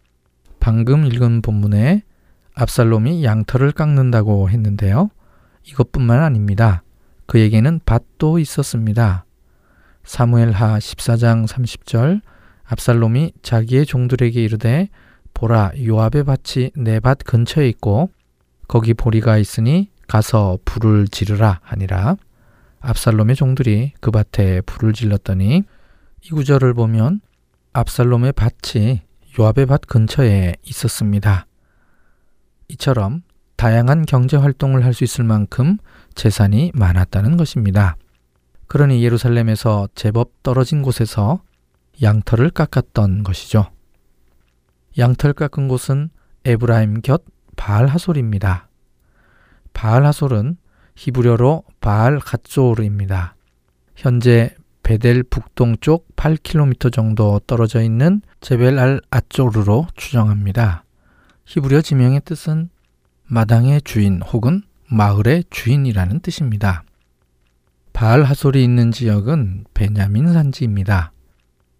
방금 0.60 1.06
읽은 1.06 1.42
본문에 1.42 2.02
압살롬이 2.54 3.24
양털을 3.24 3.72
깎는다고 3.72 4.48
했는데요. 4.50 5.10
이것뿐만 5.64 6.22
아닙니다. 6.22 6.82
그에게는 7.26 7.80
밭도 7.84 8.38
있었습니다. 8.38 9.24
사무엘하 10.04 10.78
14장 10.78 11.48
30절 11.48 12.20
압살롬이 12.64 13.32
자기의 13.42 13.86
종들에게 13.86 14.42
이르되 14.42 14.88
보라 15.32 15.72
요압의 15.84 16.24
밭이 16.24 16.70
내 16.76 17.00
밭 17.00 17.18
근처에 17.24 17.68
있고 17.70 18.10
거기 18.68 18.94
보리가 18.94 19.36
있으니 19.38 19.90
가서 20.06 20.58
불을 20.64 21.08
지르라 21.08 21.60
하니라. 21.62 22.16
압살롬의 22.80 23.34
종들이 23.36 23.92
그 24.00 24.10
밭에 24.10 24.60
불을 24.62 24.92
질렀더니 24.92 25.62
이 26.22 26.28
구절을 26.30 26.74
보면 26.74 27.20
압살롬의 27.72 28.34
밭이 28.34 29.00
요압의 29.38 29.66
밭 29.66 29.82
근처에 29.88 30.54
있었습니다. 30.62 31.46
이처럼 32.68 33.22
다양한 33.56 34.04
경제 34.06 34.36
활동을 34.36 34.84
할 34.84 34.92
수 34.92 35.04
있을 35.04 35.24
만큼 35.24 35.78
재산이 36.14 36.72
많았다는 36.74 37.36
것입니다. 37.36 37.96
그러니 38.66 39.02
예루살렘에서 39.04 39.88
제법 39.94 40.42
떨어진 40.42 40.82
곳에서 40.82 41.42
양털을 42.02 42.50
깎았던 42.50 43.22
것이죠. 43.22 43.70
양털 44.98 45.32
깎은 45.32 45.68
곳은 45.68 46.10
에브라임 46.44 47.00
곁 47.02 47.24
바알하솔입니다. 47.56 48.68
바알하솔은 49.72 50.56
히브리어로 50.96 51.64
바알 51.80 52.18
갓조르입니다. 52.20 53.34
현재 53.96 54.54
베델 54.82 55.22
북동쪽 55.24 56.14
8km 56.16 56.92
정도 56.92 57.40
떨어져 57.46 57.82
있는 57.82 58.20
제벨 58.40 58.78
알 58.78 59.00
아조르로 59.10 59.86
추정합니다. 59.96 60.83
히브리어 61.46 61.82
지명의 61.82 62.22
뜻은 62.24 62.70
마당의 63.26 63.82
주인 63.82 64.22
혹은 64.22 64.62
마을의 64.90 65.44
주인이라는 65.50 66.20
뜻입니다. 66.20 66.84
바알 67.92 68.22
하솔이 68.22 68.62
있는 68.62 68.90
지역은 68.90 69.64
베냐민 69.74 70.32
산지입니다. 70.32 71.12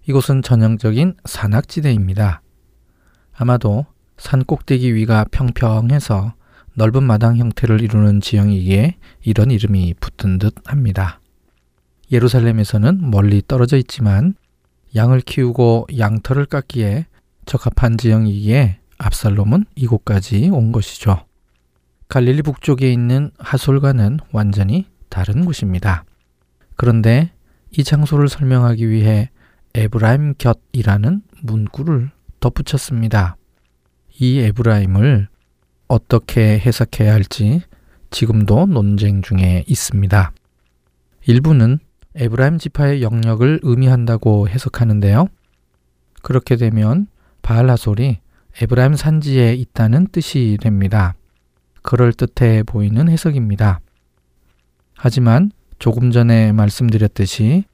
이곳은 0.06 0.42
전형적인 0.42 1.14
산악지대입니다. 1.24 2.42
아마도 3.32 3.86
산 4.16 4.44
꼭대기 4.44 4.94
위가 4.94 5.24
평평해서 5.30 6.34
넓은 6.74 7.02
마당 7.02 7.36
형태를 7.36 7.80
이루는 7.80 8.20
지형이기에 8.20 8.96
이런 9.22 9.50
이름이 9.50 9.94
붙은 9.98 10.38
듯 10.38 10.54
합니다. 10.66 11.20
예루살렘에서는 12.12 13.10
멀리 13.10 13.42
떨어져 13.46 13.76
있지만 13.78 14.34
양을 14.94 15.22
키우고 15.22 15.88
양털을 15.96 16.46
깎기에 16.46 17.06
적합한 17.46 17.96
지형이기에 17.98 18.78
압살롬은 18.98 19.66
이곳까지 19.74 20.50
온 20.50 20.72
것이죠. 20.72 21.24
갈릴리 22.08 22.42
북쪽에 22.42 22.92
있는 22.92 23.30
하솔과는 23.38 24.18
완전히 24.32 24.86
다른 25.08 25.44
곳입니다. 25.44 26.04
그런데 26.76 27.32
이 27.70 27.82
장소를 27.84 28.28
설명하기 28.28 28.88
위해 28.88 29.30
에브라임 29.74 30.34
곁이라는 30.38 31.22
문구를 31.42 32.10
덧붙였습니다. 32.40 33.36
이 34.20 34.38
에브라임을 34.38 35.28
어떻게 35.88 36.58
해석해야 36.58 37.12
할지 37.12 37.62
지금도 38.10 38.66
논쟁 38.66 39.22
중에 39.22 39.64
있습니다. 39.66 40.32
일부는 41.26 41.78
에브라임 42.14 42.58
지파의 42.58 43.02
영역을 43.02 43.60
의미한다고 43.62 44.48
해석하는데요. 44.48 45.26
그렇게 46.22 46.56
되면 46.56 47.08
바알하솔이 47.42 48.20
에브라임 48.60 48.94
산지에 48.94 49.54
있다는 49.54 50.06
뜻이 50.12 50.58
됩니다. 50.60 51.14
그럴듯해 51.82 52.62
보이는 52.62 53.08
해석입니다. 53.08 53.80
하지만 54.96 55.50
조금 55.78 56.10
전에 56.10 56.52
말씀드렸듯이 56.52 57.64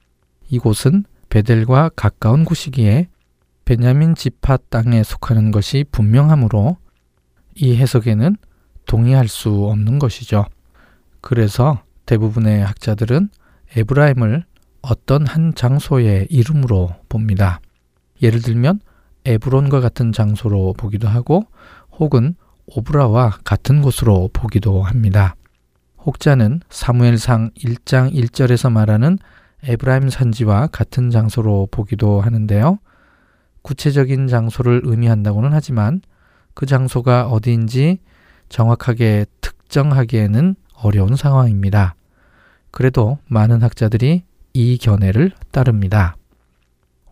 이곳은 0.49 1.05
베델과 1.29 1.91
가까운 1.95 2.43
곳이기에 2.43 3.07
베냐민 3.63 4.15
지파 4.15 4.57
땅에 4.69 5.03
속하는 5.03 5.51
것이 5.51 5.85
분명하므로 5.91 6.77
이 7.55 7.75
해석에는 7.75 8.35
동의할 8.85 9.27
수 9.27 9.67
없는 9.67 9.99
것이죠. 9.99 10.45
그래서 11.21 11.83
대부분의 12.05 12.65
학자들은 12.65 13.29
에브라임을 13.77 14.43
어떤 14.81 15.27
한 15.27 15.53
장소의 15.53 16.27
이름으로 16.29 16.89
봅니다. 17.07 17.61
예를 18.21 18.41
들면 18.41 18.81
에브론과 19.25 19.79
같은 19.81 20.11
장소로 20.11 20.73
보기도 20.77 21.07
하고 21.07 21.45
혹은 21.99 22.35
오브라와 22.67 23.39
같은 23.43 23.81
곳으로 23.81 24.29
보기도 24.33 24.83
합니다. 24.83 25.35
혹자는 26.05 26.61
사무엘상 26.69 27.51
1장 27.51 28.13
1절에서 28.13 28.71
말하는 28.71 29.19
에브라임 29.63 30.09
산지와 30.09 30.67
같은 30.67 31.11
장소로 31.11 31.67
보기도 31.69 32.21
하는데요. 32.21 32.79
구체적인 33.61 34.27
장소를 34.27 34.81
의미한다고는 34.83 35.53
하지만 35.53 36.01
그 36.53 36.65
장소가 36.65 37.27
어디인지 37.27 37.99
정확하게 38.49 39.25
특정하기에는 39.41 40.55
어려운 40.73 41.15
상황입니다. 41.15 41.95
그래도 42.71 43.19
많은 43.27 43.61
학자들이 43.61 44.23
이 44.53 44.77
견해를 44.77 45.31
따릅니다. 45.51 46.15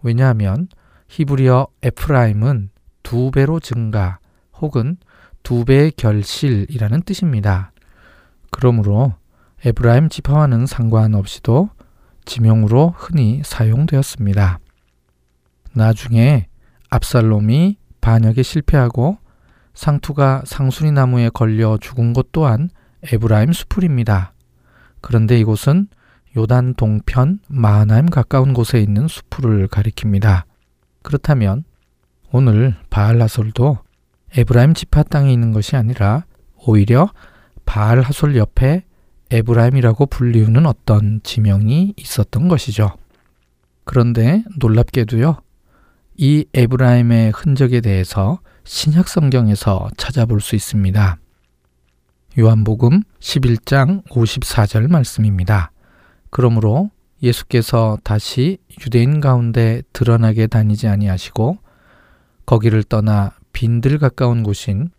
왜냐하면 0.02 0.68
히브리어 1.10 1.68
에프라임은 1.82 2.70
두 3.04 3.32
배로 3.32 3.60
증가 3.60 4.20
혹은 4.62 4.98
두 5.44 5.66
배의 5.66 5.92
결실이라는 5.92 7.02
뜻입니다. 7.02 7.72
그러므로 8.52 9.14
에브라임 9.66 10.10
지파와는 10.10 10.66
상관없이도 10.66 11.70
지명으로 12.26 12.94
흔히 12.96 13.42
사용되었습니다. 13.44 14.60
나중에 15.74 16.48
압살롬이 16.90 17.78
반역에 18.02 18.44
실패하고 18.44 19.18
상투가 19.74 20.44
상수리 20.46 20.92
나무에 20.92 21.30
걸려 21.30 21.78
죽은 21.80 22.14
곳 22.14 22.32
또한 22.32 22.70
에브라임 23.12 23.54
수풀입니다. 23.54 24.34
그런데 25.02 25.40
이곳은 25.40 25.88
요단 26.38 26.76
동편 26.76 27.40
마하나임 27.48 28.08
가까운 28.08 28.54
곳에 28.54 28.80
있는 28.80 29.08
수풀을 29.08 29.68
가리킵니다. 29.68 30.49
그렇다면 31.02 31.64
오늘 32.32 32.76
바알하솔도 32.90 33.80
에브라임 34.38 34.74
지파 34.74 35.04
땅에 35.04 35.34
있는 35.34 35.52
것이 35.52 35.76
아니라 35.76 36.26
오히려 36.56 37.10
바알 37.66 38.02
하솔 38.02 38.36
옆에 38.36 38.84
에브라임이라고 39.32 40.08
불리우는 40.08 40.66
어떤 40.66 41.22
지명이 41.24 41.94
있었던 41.98 42.48
것이죠. 42.48 42.96
그런데 43.84 44.44
놀랍게도요. 44.58 45.42
이 46.18 46.46
에브라임의 46.54 47.32
흔적에 47.32 47.82
대해서 47.82 48.40
신약 48.66 49.08
성경에서 49.08 49.90
찾아볼 49.98 50.42
수 50.42 50.56
있습니다. 50.56 51.18
요한복음 52.38 53.04
11장 53.20 54.04
54절 54.08 54.92
말씀입니다. 54.92 55.72
그러므로 56.30 56.92
예수께서 57.22 57.98
다시 58.04 58.58
유대인 58.86 59.20
가운데 59.20 59.82
드러나게 59.94 60.48
다니지 60.48 60.88
아니하시고 60.88 61.58
거기를 62.46 62.84
떠나 62.84 63.34
빈들 63.54 63.98
가까운 63.98 64.44
곳인 64.44 64.90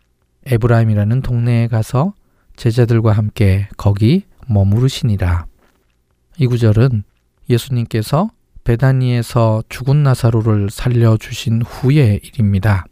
에브라임이라는 0.47 1.23
동네에 1.23 1.69
가서 1.69 2.15
제자들과 2.57 3.13
함께 3.13 3.69
거기 3.77 4.25
머무르시니라. 4.49 5.47
이 6.39 6.47
구절은 6.47 7.05
예수님께서 7.49 8.31
베다니에서 8.65 9.63
죽은 9.69 10.03
나사로를 10.03 10.71
살려주신 10.71 11.63
후의 11.63 12.21
일입니다. 12.23 12.85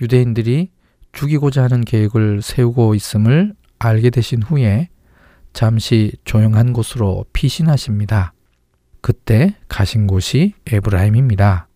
유대인들이 0.00 0.70
죽이고자 1.12 1.64
하는 1.64 1.82
계획을 1.82 2.42
세우고 2.42 2.94
있음을 2.94 3.54
알게 3.78 4.10
되신 4.10 4.42
후에 4.42 4.88
잠시 5.52 6.12
조용한 6.24 6.72
곳으로 6.72 7.26
피신하십니다. 7.32 8.32
그때 9.02 9.56
가신 9.68 10.06
곳이 10.06 10.54
에브라임입니다. 10.66 11.68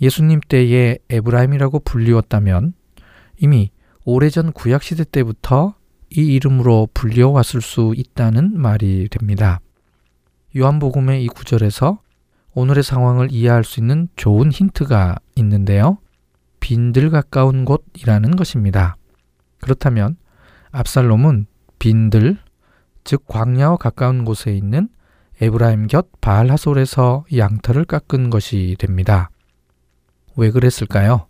예수님 0.00 0.40
때에 0.46 0.98
에브라임이라고 1.08 1.80
불리웠다면 1.80 2.74
이미 3.38 3.70
오래전 4.04 4.52
구약시대 4.52 5.04
때부터 5.10 5.74
이 6.10 6.34
이름으로 6.34 6.88
불려왔을 6.92 7.62
수 7.62 7.94
있다는 7.96 8.60
말이 8.60 9.08
됩니다. 9.08 9.60
요한복음의 10.54 11.24
이 11.24 11.28
구절에서 11.28 12.00
오늘의 12.52 12.82
상황을 12.82 13.28
이해할 13.30 13.64
수 13.64 13.80
있는 13.80 14.08
좋은 14.16 14.52
힌트가 14.52 15.16
있는데요. 15.36 15.96
빈들 16.60 17.08
가까운 17.08 17.64
곳이라는 17.64 18.36
것입니다. 18.36 18.96
그렇다면 19.60 20.16
압살롬은 20.70 21.46
빈들, 21.78 22.36
즉 23.04 23.26
광야와 23.26 23.78
가까운 23.78 24.26
곳에 24.26 24.54
있는 24.54 24.88
에브라임 25.40 25.86
곁 25.86 26.08
바알 26.20 26.50
하솔에서 26.50 27.24
양털을 27.34 27.84
깎은 27.84 28.30
것이 28.30 28.76
됩니다. 28.78 29.30
왜 30.36 30.50
그랬을까요? 30.50 31.26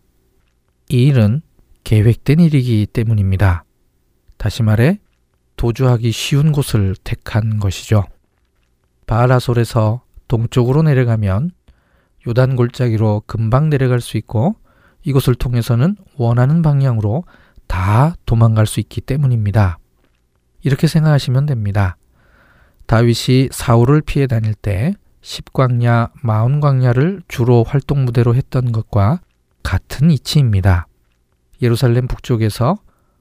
이 0.89 1.05
일은 1.05 1.43
계획된 1.85 2.41
일이기 2.41 2.87
때문입니다. 2.87 3.65
다시 4.37 4.63
말해 4.63 5.01
도주하기 5.57 6.11
쉬운 6.13 6.53
곳을 6.53 6.95
택한 7.05 7.59
것이죠. 7.59 8.05
바알 9.07 9.33
하솔에서 9.33 10.03
동쪽으로 10.29 10.83
내려가면 10.83 11.51
요단 12.27 12.57
골짜기로 12.57 13.25
금방 13.27 13.71
내려갈 13.71 14.01
수 14.01 14.17
있고 14.17 14.57
이곳을 15.05 15.35
통해서는 15.35 15.97
원하는 16.17 16.63
방향으로 16.63 17.25
다 17.67 18.15
도망갈 18.27 18.67
수 18.67 18.81
있기 18.81 19.01
때문입니다. 19.01 19.79
이렇게 20.63 20.87
생각하시면 20.87 21.47
됩니다. 21.47 21.97
다윗이 22.87 23.49
사울을 23.51 24.03
피해 24.03 24.27
다닐 24.27 24.55
때 24.55 24.95
십광야, 25.23 26.11
마흔광야를 26.23 27.23
주로 27.29 27.65
활동 27.65 28.05
무대로 28.05 28.35
했던 28.35 28.73
것과 28.73 29.21
같은 29.63 30.11
이치입니다. 30.11 30.87
예루살렘 31.63 32.09
북쪽에서 32.09 32.79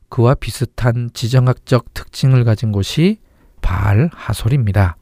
그와 0.09 0.33
비슷한 0.33 1.09
지정학적 1.13 1.93
특징을 1.93 2.43
가진 2.43 2.71
곳이 2.71 3.19
바알 3.61 4.09
하솔입니다. 4.13 4.97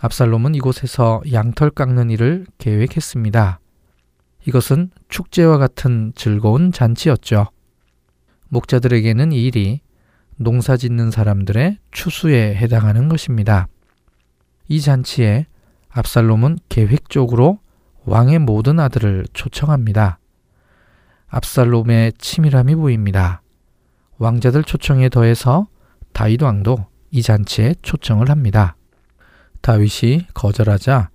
압살롬은 0.00 0.54
이곳에서 0.54 1.22
양털 1.32 1.70
깎는 1.70 2.10
일을 2.10 2.46
계획했습니다. 2.58 3.58
이것은 4.46 4.90
축제와 5.08 5.58
같은 5.58 6.12
즐거운 6.14 6.72
잔치였죠. 6.72 7.48
목자들에게는 8.48 9.32
이 9.32 9.44
일이 9.44 9.80
농사 10.36 10.76
짓는 10.76 11.10
사람들의 11.10 11.78
추수에 11.92 12.54
해당하는 12.56 13.08
것입니다. 13.08 13.68
이 14.68 14.80
잔치에 14.80 15.46
압살롬은 15.90 16.58
계획적으로 16.68 17.58
왕의 18.04 18.40
모든 18.40 18.80
아들을 18.80 19.26
초청합니다. 19.32 20.18
압살롬의 21.28 22.14
치밀함이 22.18 22.74
보입니다. 22.74 23.42
왕자들 24.18 24.64
초청에 24.64 25.08
더해서 25.08 25.68
다윗 26.12 26.42
왕도 26.42 26.86
이 27.10 27.22
잔치에 27.22 27.74
초청을 27.82 28.30
합니다. 28.30 28.76
다윗이 29.60 30.26
거절하자 30.34 31.10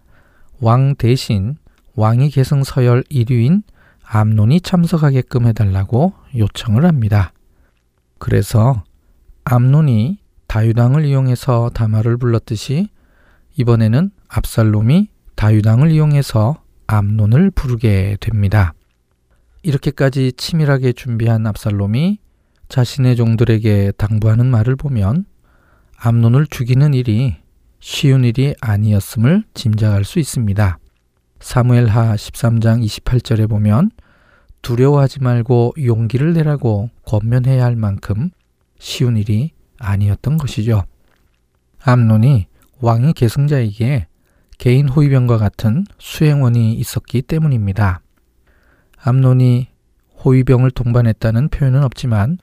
왕 0.60 0.96
대신 0.96 1.56
왕위 1.96 2.30
계승 2.30 2.64
서열 2.64 3.04
1위인 3.04 3.64
암논이 4.04 4.62
참석하게끔 4.62 5.46
해달라고 5.48 6.14
요청을 6.36 6.86
합니다. 6.86 7.32
그래서 8.18 8.84
암논이 9.52 10.20
다유당을 10.46 11.06
이용해서 11.06 11.72
다말을 11.74 12.18
불렀듯이 12.18 12.90
이번에는 13.58 14.12
압살롬이 14.28 15.10
다유당을 15.34 15.90
이용해서 15.90 16.62
암논을 16.86 17.50
부르게 17.50 18.18
됩니다. 18.20 18.76
이렇게까지 19.64 20.34
치밀하게 20.34 20.94
준비한 20.94 21.48
압살롬이 21.48 22.20
자신의 22.68 23.16
종들에게 23.16 23.94
당부하는 23.98 24.46
말을 24.46 24.76
보면 24.76 25.26
암논을 25.98 26.46
죽이는 26.46 26.94
일이 26.94 27.36
쉬운 27.80 28.26
일이 28.26 28.54
아니었음을 28.62 29.46
짐작할 29.56 30.04
수 30.04 30.20
있습니다. 30.20 30.78
사무엘하 31.40 32.14
13장 32.14 32.86
28절에 32.86 33.50
보면 33.50 33.90
두려워하지 34.62 35.24
말고 35.24 35.74
용기를 35.84 36.34
내라고 36.34 36.92
권면해야 37.08 37.66
할 37.66 37.76
만큼 37.76 38.30
쉬운 38.80 39.18
일이 39.18 39.52
아니었던 39.78 40.38
것이죠. 40.38 40.84
암논이 41.82 42.48
왕의 42.82 43.14
계승자에게 43.14 44.08
개인 44.58 44.90
호위병과 44.90 45.38
같은 45.38 45.86
수행원이 46.00 46.74
있었기 46.74 47.22
때문입니다. 47.22 48.02
암논이 49.02 49.68
호위병을 50.26 50.72
동반했다는 50.72 51.50
표현은 51.50 51.84
없지만 51.84 52.40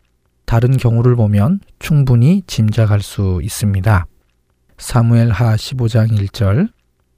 다른 0.46 0.76
경우를 0.76 1.16
보면 1.16 1.60
충분히 1.78 2.42
짐작할 2.46 3.02
수 3.02 3.40
있습니다. 3.42 4.06
사무엘 4.78 5.30
하 5.30 5.56
15장 5.56 6.16
1절 6.16 6.70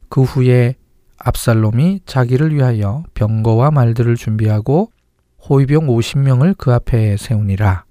그 0.09 0.23
후에 0.23 0.75
압살롬이 1.19 2.01
자기를 2.07 2.55
위하여 2.55 3.05
병거와 3.15 3.71
말들을 3.71 4.17
준비하고 4.17 4.91
호위병 5.49 5.87
50명을 5.87 6.57
그 6.57 6.73
앞에 6.73 7.17
세우니라. 7.17 7.88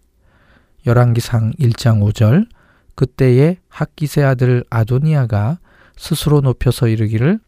열왕기상 0.88 1.52
1장 1.60 2.02
5절 2.02 2.48
그때에 2.96 3.58
학기세 3.68 4.24
아들 4.24 4.64
아도니아가 4.70 5.60
스스로 5.98 6.40
높여서 6.40 6.88
이르기를 6.88 7.40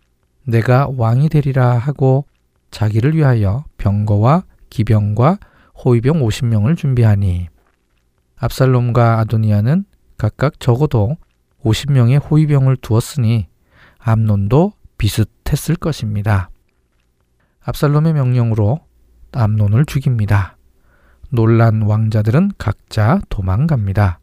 내가 0.43 0.89
왕이 0.91 1.29
되리라 1.29 1.77
하고 1.77 2.25
자기를 2.69 3.15
위하여 3.15 3.63
병거와 3.77 4.43
기병과 4.69 5.39
호위병 5.73 6.19
50명을 6.21 6.75
준비하니 6.75 7.47
압살롬과 8.35 9.19
아도니아는 9.19 9.85
각각 10.17 10.59
적어도 10.59 11.15
50명의 11.63 12.21
호위병을 12.21 12.75
두었으니 12.77 13.47
암논도 13.99 14.73
비슷했을 14.97 15.75
것입니다. 15.75 16.49
압살롬의 17.61 18.13
명령으로 18.13 18.79
암논을 19.31 19.85
죽입니다. 19.85 20.57
놀란 21.29 21.83
왕자들은 21.83 22.53
각자 22.57 23.21
도망갑니다. 23.29 24.19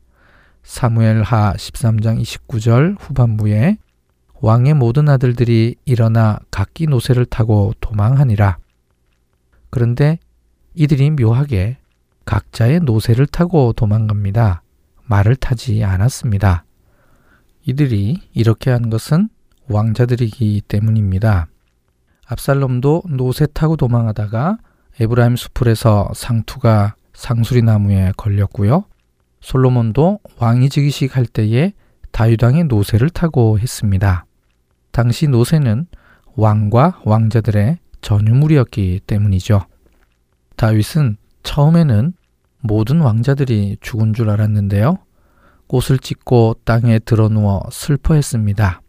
사무엘 0.62 1.22
하 1.22 1.52
13장 1.52 2.20
29절 2.20 2.96
후반부에 2.98 3.78
왕의 4.40 4.74
모든 4.74 5.08
아들들이 5.08 5.76
일어나 5.84 6.38
각기 6.50 6.86
노새를 6.86 7.24
타고 7.26 7.72
도망하니라. 7.80 8.58
그런데 9.70 10.18
이들이 10.74 11.10
묘하게 11.10 11.78
각자의 12.24 12.80
노새를 12.80 13.26
타고 13.26 13.72
도망갑니다. 13.72 14.62
말을 15.04 15.36
타지 15.36 15.84
않았습니다. 15.84 16.64
이들이 17.64 18.20
이렇게 18.34 18.70
한 18.70 18.90
것은 18.90 19.28
왕자들이기 19.68 20.62
때문입니다. 20.66 21.46
압살롬도 22.26 23.04
노새 23.10 23.46
타고 23.46 23.76
도망하다가 23.76 24.58
에브라임 24.98 25.36
수풀에서 25.36 26.10
상투가 26.14 26.95
상수리 27.16 27.62
나무에 27.62 28.12
걸렸고요. 28.16 28.84
솔로몬도 29.40 30.20
왕이 30.38 30.68
즉위식 30.68 31.16
할 31.16 31.24
때에 31.24 31.72
다유당의 32.12 32.64
노새를 32.64 33.10
타고 33.10 33.58
했습니다. 33.58 34.26
당시 34.92 35.26
노새는 35.26 35.86
왕과 36.36 37.00
왕자들의 37.04 37.78
전유물이었기 38.02 39.00
때문이죠. 39.06 39.62
다윗은 40.56 41.16
처음에는 41.42 42.12
모든 42.60 43.00
왕자들이 43.00 43.78
죽은 43.80 44.12
줄 44.12 44.28
알았는데요. 44.30 44.98
옷을 45.68 45.98
찢고 45.98 46.56
땅에 46.64 46.98
드러 46.98 47.28
누워 47.28 47.62
슬퍼했습니다. 47.70 48.82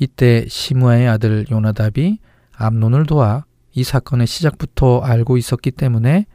이때 0.00 0.46
시므아의 0.48 1.08
아들 1.08 1.46
요나답이 1.50 2.18
암논을 2.56 3.06
도와 3.06 3.44
이 3.72 3.84
사건의 3.84 4.26
시작부터 4.26 5.00
알고 5.00 5.36
있었기 5.36 5.70
때문에 5.70 6.26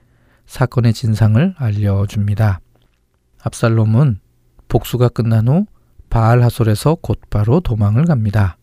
사건의 0.52 0.92
진상을 0.92 1.56
알려줍니다. 1.58 2.60
압살롬은 3.42 4.20
복수가 4.68 5.08
끝난 5.08 5.48
후 5.48 5.66
바알 6.10 6.44
하솔에서 6.44 6.96
곧바로 6.96 7.62
도망을 7.62 8.04
갑니다. 8.04 8.58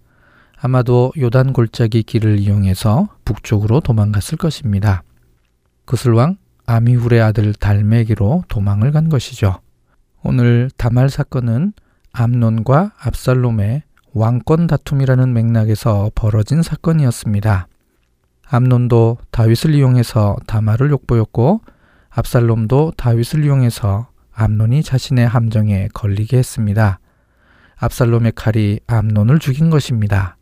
아마도 0.61 1.14
요단 1.16 1.55
골짜기 1.55 2.03
길을 2.03 2.41
이용해서 2.41 3.09
북쪽으로 3.24 3.80
도망갔을 3.80 4.36
것입니다. 4.36 5.03
그슬왕 5.86 6.36
아미훌의 6.66 7.22
아들 7.22 7.55
달메기로 7.55 8.45
도망을 8.49 8.93
간 8.93 9.09
것이죠. 9.09 9.59
오늘 10.22 10.70
다말 10.76 11.09
사건은 11.09 11.72
암논과 12.12 12.93
압살롬의 12.99 13.82
왕권 14.12 14.66
다툼이라는 14.66 15.32
맥락에서 15.32 16.11
벌어진 16.14 16.61
사건이었습니다. 16.61 17.66
암논도 18.47 19.16
다윗을 19.30 19.74
이용해서 19.74 20.36
다말을 20.47 20.91
욕보였고 20.91 21.62
압살롬도 22.18 22.94
다윗을 22.96 23.44
이용해서 23.44 24.08
암논이 24.32 24.82
자신의 24.82 25.28
함정에 25.28 25.86
걸리게 25.94 26.36
했습니다. 26.38 26.98
압살롬의 27.76 28.32
칼이 28.34 28.80
암논을 28.88 29.38
죽인 29.38 29.70
것입니다. 29.70 30.36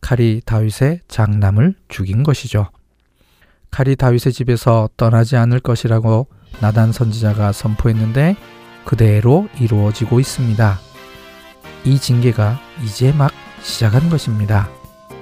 칼이 0.00 0.40
다윗의 0.46 1.00
장남을 1.06 1.74
죽인 1.88 2.22
것이죠. 2.22 2.70
칼이 3.70 3.96
다윗의 3.96 4.32
집에서 4.32 4.88
떠나지 4.96 5.36
않을 5.36 5.60
것이라고 5.60 6.26
나단 6.62 6.90
선지자가 6.92 7.52
선포했는데 7.52 8.36
그대로 8.86 9.48
이루어지고 9.60 10.20
있습니다. 10.20 10.78
이 11.84 11.98
징계가 11.98 12.58
이제 12.82 13.12
막 13.12 13.30
시작한 13.60 14.08
것입니다. 14.08 14.70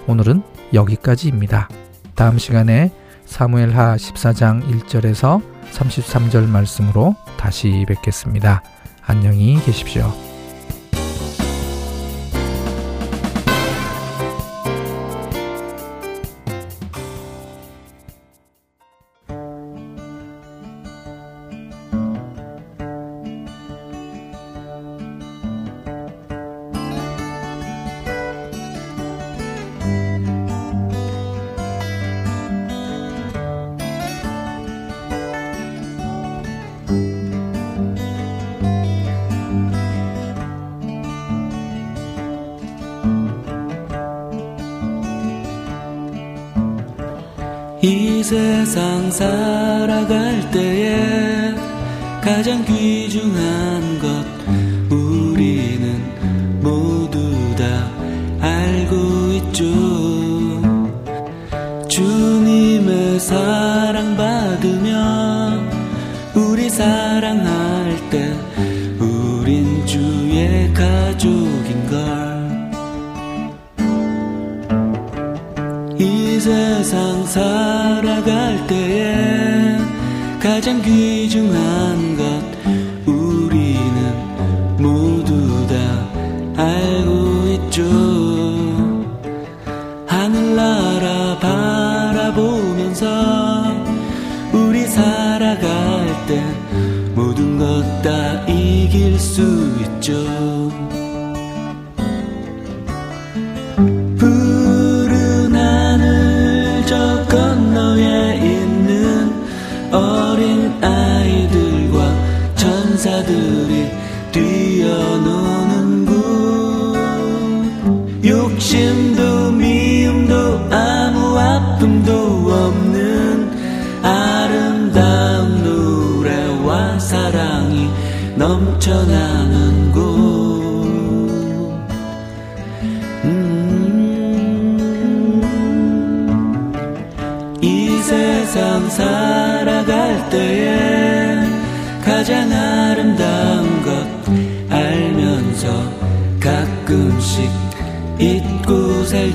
오늘은 0.06 0.44
여기까지입니다. 0.74 1.68
다음 2.14 2.38
시간에 2.38 2.92
사무엘하 3.32 3.96
14장 3.96 4.62
1절에서 4.62 5.42
33절 5.72 6.46
말씀으로 6.46 7.16
다시 7.38 7.84
뵙겠습니다. 7.88 8.62
안녕히 9.06 9.58
계십시오. 9.64 10.31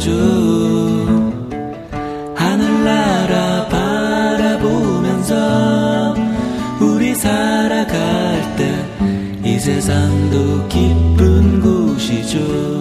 살죠 0.07 0.13
하늘나라 2.35 3.67
바라보면서 3.67 5.35
우리 6.79 7.13
살아갈 7.13 8.55
때 8.55 8.87
이 9.47 9.59
세상도 9.59 10.67
기쁜 10.67 11.61
곳이죠 11.61 12.76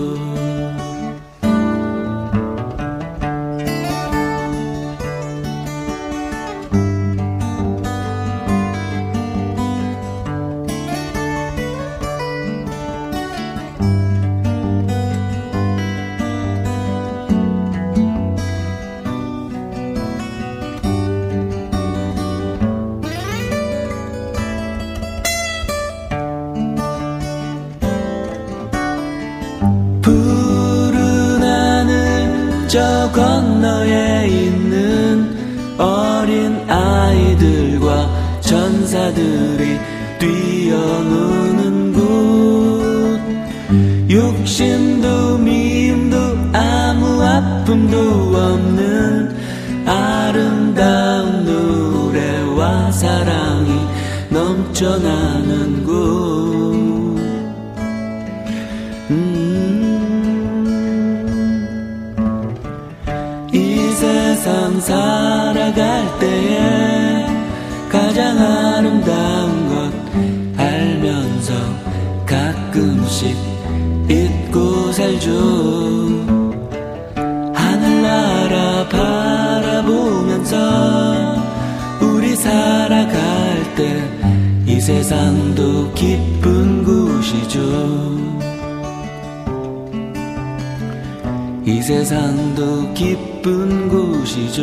이 91.66 91.82
세상도 91.82 92.94
기쁜 92.94 93.88
곳이죠. 93.88 94.62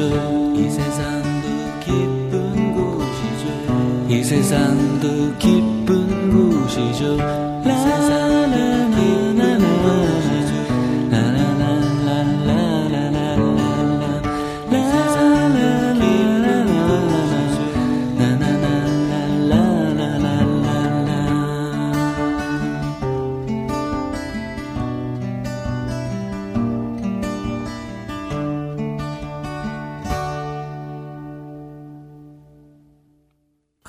이 0.56 0.70
세상도 0.70 1.80
기쁜 1.82 2.74
곳이죠. 2.74 4.08
이 4.08 4.24
세상도 4.24 5.38
기쁜 5.38 6.32
곳이죠 6.32 7.18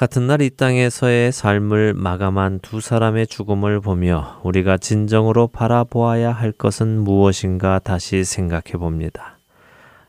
같은 0.04 0.26
날 0.26 0.42
이 0.42 0.50
땅에서의 0.50 1.32
삶을 1.32 1.94
마감한 1.94 2.58
두 2.60 2.82
사람의 2.82 3.26
죽음을 3.26 3.80
보며 3.80 4.38
우리가 4.42 4.76
진정으로 4.76 5.46
바라보아야 5.46 6.30
할 6.30 6.52
것은 6.52 7.00
무엇인가 7.00 7.78
다시 7.78 8.22
생각해 8.22 8.72
봅니다. 8.72 9.38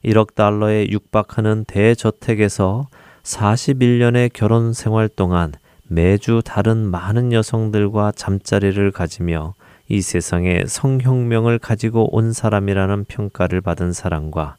1억 0.03 0.35
달러에 0.35 0.89
육박하는 0.89 1.63
대저택에서 1.63 2.89
41년의 3.23 4.31
결혼 4.33 4.73
생활 4.73 5.07
동안 5.07 5.53
매주 5.87 6.41
다른 6.43 6.79
많은 6.91 7.31
여성들과 7.31 8.11
잠자리를 8.17 8.91
가지며 8.91 9.53
이 9.87 10.01
세상에 10.01 10.65
성혁명을 10.67 11.57
가지고 11.59 12.13
온 12.13 12.33
사람이라는 12.33 13.05
평가를 13.05 13.61
받은 13.61 13.93
사람과 13.93 14.57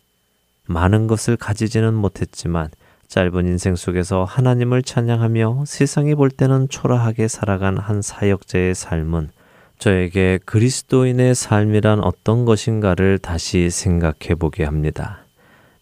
많은 0.64 1.07
것을 1.09 1.37
가지지는 1.37 1.93
못했지만 1.93 2.70
짧은 3.09 3.47
인생 3.47 3.77
속에서 3.77 4.25
하나님을 4.25 4.83
찬양하며 4.83 5.65
세상이 5.67 6.15
볼 6.15 6.31
때는 6.31 6.69
초라하게 6.69 7.29
살아간 7.29 7.79
한 7.79 8.03
사역자의 8.03 8.75
삶은 8.75 9.31
저에게 9.79 10.39
그리스도인의 10.45 11.35
삶이란 11.35 12.01
어떤 12.01 12.45
것인가를 12.45 13.19
다시 13.19 13.71
생각해 13.71 14.35
보게 14.39 14.65
합니다. 14.65 15.21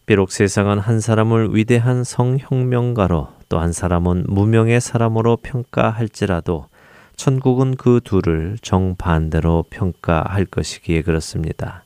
비록 0.05 0.31
세상은 0.31 0.79
한 0.79 0.99
사람을 0.99 1.55
위대한 1.55 2.03
성혁명가로 2.03 3.29
또 3.49 3.59
한 3.59 3.71
사람은 3.71 4.25
무명의 4.27 4.81
사람으로 4.81 5.37
평가할지라도 5.37 6.67
천국은 7.15 7.75
그 7.75 8.01
둘을 8.03 8.57
정반대로 8.61 9.65
평가할 9.69 10.45
것이기에 10.45 11.01
그렇습니다. 11.03 11.83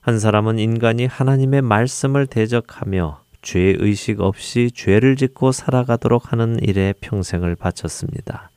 한 0.00 0.18
사람은 0.18 0.58
인간이 0.58 1.06
하나님의 1.06 1.62
말씀을 1.62 2.26
대적하며 2.26 3.20
죄 3.42 3.74
의식 3.78 4.20
없이 4.20 4.70
죄를 4.74 5.16
짓고 5.16 5.52
살아가도록 5.52 6.32
하는 6.32 6.58
일에 6.62 6.94
평생을 7.00 7.56
바쳤습니다. 7.56 8.50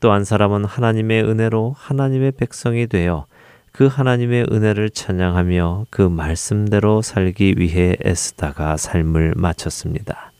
또한 0.00 0.24
사람은 0.24 0.64
하나님의 0.64 1.24
은혜로 1.24 1.74
하나님의 1.76 2.32
백성이 2.32 2.86
되어 2.86 3.26
그 3.72 3.86
하나님의 3.86 4.46
은혜를 4.50 4.90
찬양하며 4.90 5.86
그 5.90 6.02
말씀대로 6.02 7.02
살기 7.02 7.56
위해 7.58 7.96
애쓰다가 8.04 8.76
삶을 8.76 9.34
마쳤습니다. 9.36 10.32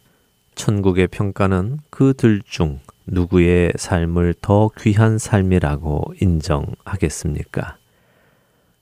천국의 0.54 1.08
평가는 1.08 1.78
그둘중 1.90 2.80
누구의 3.06 3.72
삶을 3.76 4.34
더 4.40 4.70
귀한 4.80 5.18
삶이라고 5.18 6.14
인정하겠습니까? 6.20 7.76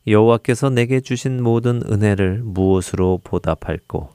여호와께서 0.07 0.71
내게 0.71 1.01
주신 1.01 1.43
모든 1.43 1.83
은혜를 1.91 2.43
무엇으로 2.45 3.21
보답할고 3.25 4.11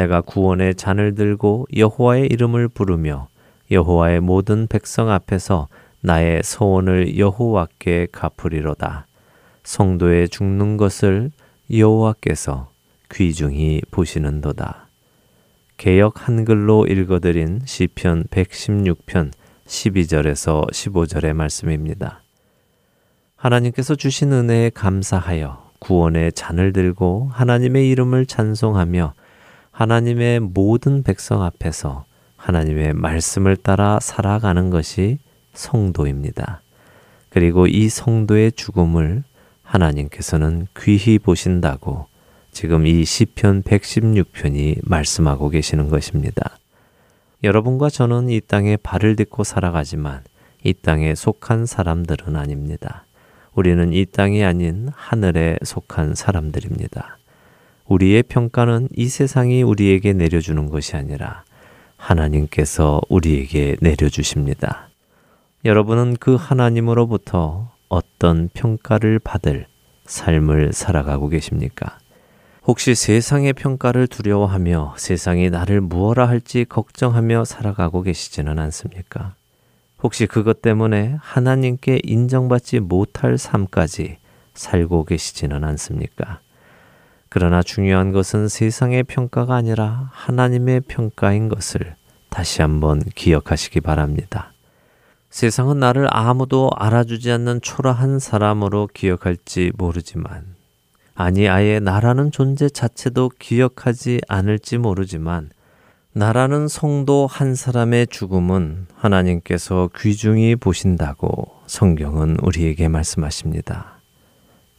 내가 0.00 0.22
구원의 0.22 0.76
잔을 0.76 1.14
들고 1.14 1.66
여호와의 1.76 2.28
이름을 2.28 2.68
부르며 2.68 3.28
여호와의 3.70 4.20
모든 4.20 4.66
백성 4.66 5.10
앞에서 5.10 5.68
나의 6.00 6.42
소원을 6.42 7.18
여호와께 7.18 8.08
갚으리로다. 8.10 9.06
성도의 9.62 10.30
죽는 10.30 10.78
것을 10.78 11.30
여호와께서 11.70 12.70
귀중히 13.12 13.82
보시는도다. 13.90 14.88
개역 15.76 16.26
한글로 16.26 16.86
읽어드린 16.86 17.60
시편 17.66 18.24
116편 18.24 19.32
12절에서 19.66 20.70
15절의 20.70 21.34
말씀입니다. 21.34 22.22
하나님께서 23.36 23.94
주신 23.94 24.32
은혜에 24.32 24.70
감사하여 24.70 25.70
구원의 25.78 26.32
잔을 26.32 26.72
들고 26.72 27.28
하나님의 27.32 27.88
이름을 27.90 28.26
찬송하며 28.26 29.14
하나님의 29.80 30.40
모든 30.40 31.02
백성 31.02 31.42
앞에서 31.42 32.04
하나님의 32.36 32.92
말씀을 32.92 33.56
따라 33.56 33.98
살아가는 33.98 34.68
것이 34.68 35.16
성도입니다. 35.54 36.60
그리고 37.30 37.66
이 37.66 37.88
성도의 37.88 38.52
죽음을 38.52 39.24
하나님께서는 39.62 40.66
귀히 40.78 41.18
보신다고 41.18 42.08
지금 42.52 42.86
이 42.86 43.06
시편 43.06 43.62
116편이 43.62 44.80
말씀하고 44.82 45.48
계시는 45.48 45.88
것입니다. 45.88 46.58
여러분과 47.42 47.88
저는 47.88 48.28
이 48.28 48.42
땅에 48.42 48.76
발을 48.76 49.16
딛고 49.16 49.44
살아가지만 49.44 50.20
이 50.62 50.74
땅에 50.74 51.14
속한 51.14 51.64
사람들은 51.64 52.36
아닙니다. 52.36 53.06
우리는 53.54 53.94
이 53.94 54.04
땅이 54.04 54.44
아닌 54.44 54.90
하늘에 54.94 55.56
속한 55.64 56.16
사람들입니다. 56.16 57.19
우리의 57.90 58.22
평가는 58.22 58.88
이 58.94 59.08
세상이 59.08 59.64
우리에게 59.64 60.12
내려주는 60.12 60.70
것이 60.70 60.94
아니라 60.96 61.42
하나님께서 61.96 63.00
우리에게 63.08 63.76
내려주십니다. 63.80 64.88
여러분은 65.64 66.16
그 66.20 66.36
하나님으로부터 66.36 67.72
어떤 67.88 68.48
평가를 68.54 69.18
받을 69.18 69.66
삶을 70.06 70.72
살아가고 70.72 71.28
계십니까? 71.30 71.98
혹시 72.64 72.94
세상의 72.94 73.54
평가를 73.54 74.06
두려워하며 74.06 74.94
세상이 74.96 75.50
나를 75.50 75.80
무엇라 75.80 76.28
할지 76.28 76.64
걱정하며 76.64 77.44
살아가고 77.44 78.02
계시지는 78.02 78.60
않습니까? 78.60 79.34
혹시 80.00 80.26
그것 80.26 80.62
때문에 80.62 81.16
하나님께 81.20 82.02
인정받지 82.04 82.78
못할 82.78 83.36
삶까지 83.36 84.18
살고 84.54 85.06
계시지는 85.06 85.64
않습니까? 85.64 86.40
그러나 87.30 87.62
중요한 87.62 88.10
것은 88.10 88.48
세상의 88.48 89.04
평가가 89.04 89.54
아니라 89.54 90.10
하나님의 90.12 90.80
평가인 90.88 91.48
것을 91.48 91.94
다시 92.28 92.60
한번 92.60 93.00
기억하시기 93.14 93.80
바랍니다. 93.82 94.52
세상은 95.30 95.78
나를 95.78 96.08
아무도 96.10 96.70
알아주지 96.76 97.30
않는 97.30 97.60
초라한 97.60 98.18
사람으로 98.18 98.88
기억할지 98.92 99.70
모르지만, 99.78 100.56
아니, 101.14 101.48
아예 101.48 101.78
나라는 101.78 102.32
존재 102.32 102.68
자체도 102.68 103.30
기억하지 103.38 104.22
않을지 104.26 104.78
모르지만, 104.78 105.50
나라는 106.12 106.66
성도 106.66 107.28
한 107.28 107.54
사람의 107.54 108.08
죽음은 108.08 108.88
하나님께서 108.96 109.88
귀중히 109.96 110.56
보신다고 110.56 111.46
성경은 111.68 112.38
우리에게 112.42 112.88
말씀하십니다. 112.88 114.00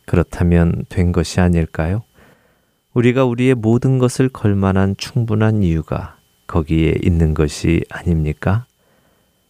그렇다면 0.05 0.83
된 0.89 1.13
것이 1.13 1.39
아닐까요? 1.39 2.03
우리가 2.93 3.23
우리의 3.23 3.55
모든 3.55 3.99
것을 3.99 4.27
걸 4.27 4.55
만한 4.55 4.95
충분한 4.97 5.63
이유가 5.63 6.17
거기에 6.47 6.95
있는 7.01 7.33
것이 7.33 7.83
아닙니까? 7.89 8.65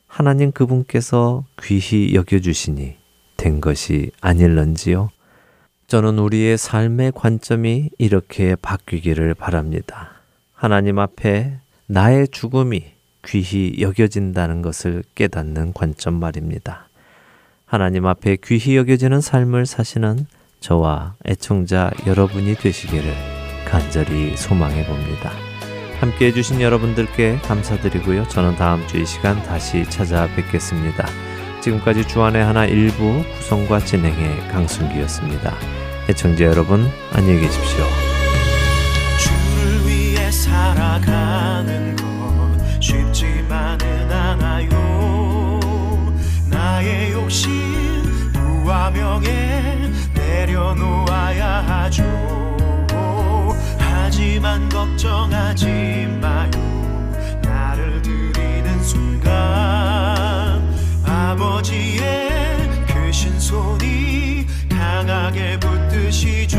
하나님 0.07 0.51
그분께서 0.51 1.45
귀히 1.63 2.13
여겨주시니 2.13 2.95
된 3.37 3.61
것이 3.61 4.11
아닐런지요? 4.21 5.09
저는 5.87 6.19
우리의 6.19 6.57
삶의 6.57 7.13
관점이 7.15 7.89
이렇게 7.97 8.55
바뀌기를 8.55 9.33
바랍니다. 9.33 10.21
하나님 10.53 10.99
앞에 10.99 11.57
나의 11.87 12.27
죽음이 12.27 12.83
귀히 13.25 13.75
여겨진다는 13.79 14.61
것을 14.61 15.03
깨닫는 15.15 15.73
관점 15.73 16.13
말입니다. 16.13 16.87
하나님 17.65 18.05
앞에 18.05 18.37
귀히 18.43 18.77
여겨지는 18.77 19.21
삶을 19.21 19.65
사시는 19.65 20.27
저와 20.61 21.15
애청자 21.27 21.91
여러분이 22.05 22.55
되시기를 22.55 23.13
간절히 23.65 24.37
소망해 24.37 24.85
봅니다. 24.85 25.31
함께 25.99 26.27
해주신 26.27 26.61
여러분들께 26.61 27.37
감사드리고요. 27.39 28.27
저는 28.27 28.55
다음 28.55 28.85
주 28.87 28.97
이 28.97 29.05
시간 29.05 29.41
다시 29.43 29.83
찾아뵙겠습니다. 29.89 31.05
지금까지 31.61 32.07
주안의 32.07 32.43
하나 32.43 32.65
일부 32.65 33.23
구성과 33.37 33.79
진행의 33.79 34.47
강순기였습니다. 34.49 35.55
애청자 36.09 36.45
여러분, 36.45 36.87
안녕히 37.11 37.39
계십시오. 37.41 37.85
주를 39.19 39.87
위해 39.87 40.31
살아가는 40.31 41.95
것 41.95 42.81
쉽지만은 42.81 44.11
않아요. 44.11 45.59
나의 46.49 47.11
욕심, 47.13 47.51
부와 48.33 48.89
명예, 48.89 49.91
내려놓아야 50.31 51.45
하죠. 51.67 52.03
하지만 53.77 54.69
걱정하지 54.69 56.07
마요. 56.21 56.51
나를 57.41 58.01
들이는 58.01 58.81
순간 58.81 59.31
아버지의 61.05 62.69
크신 62.87 63.37
손이 63.39 64.47
강하게 64.69 65.59
붙드시죠. 65.59 66.57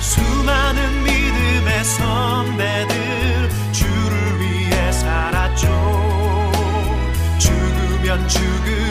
수많은 0.00 1.04
믿음의 1.04 1.84
선배들 1.84 3.50
주를 3.72 4.40
위해 4.40 4.92
살았죠. 4.92 5.68
죽으면 7.38 8.26
죽으 8.28 8.81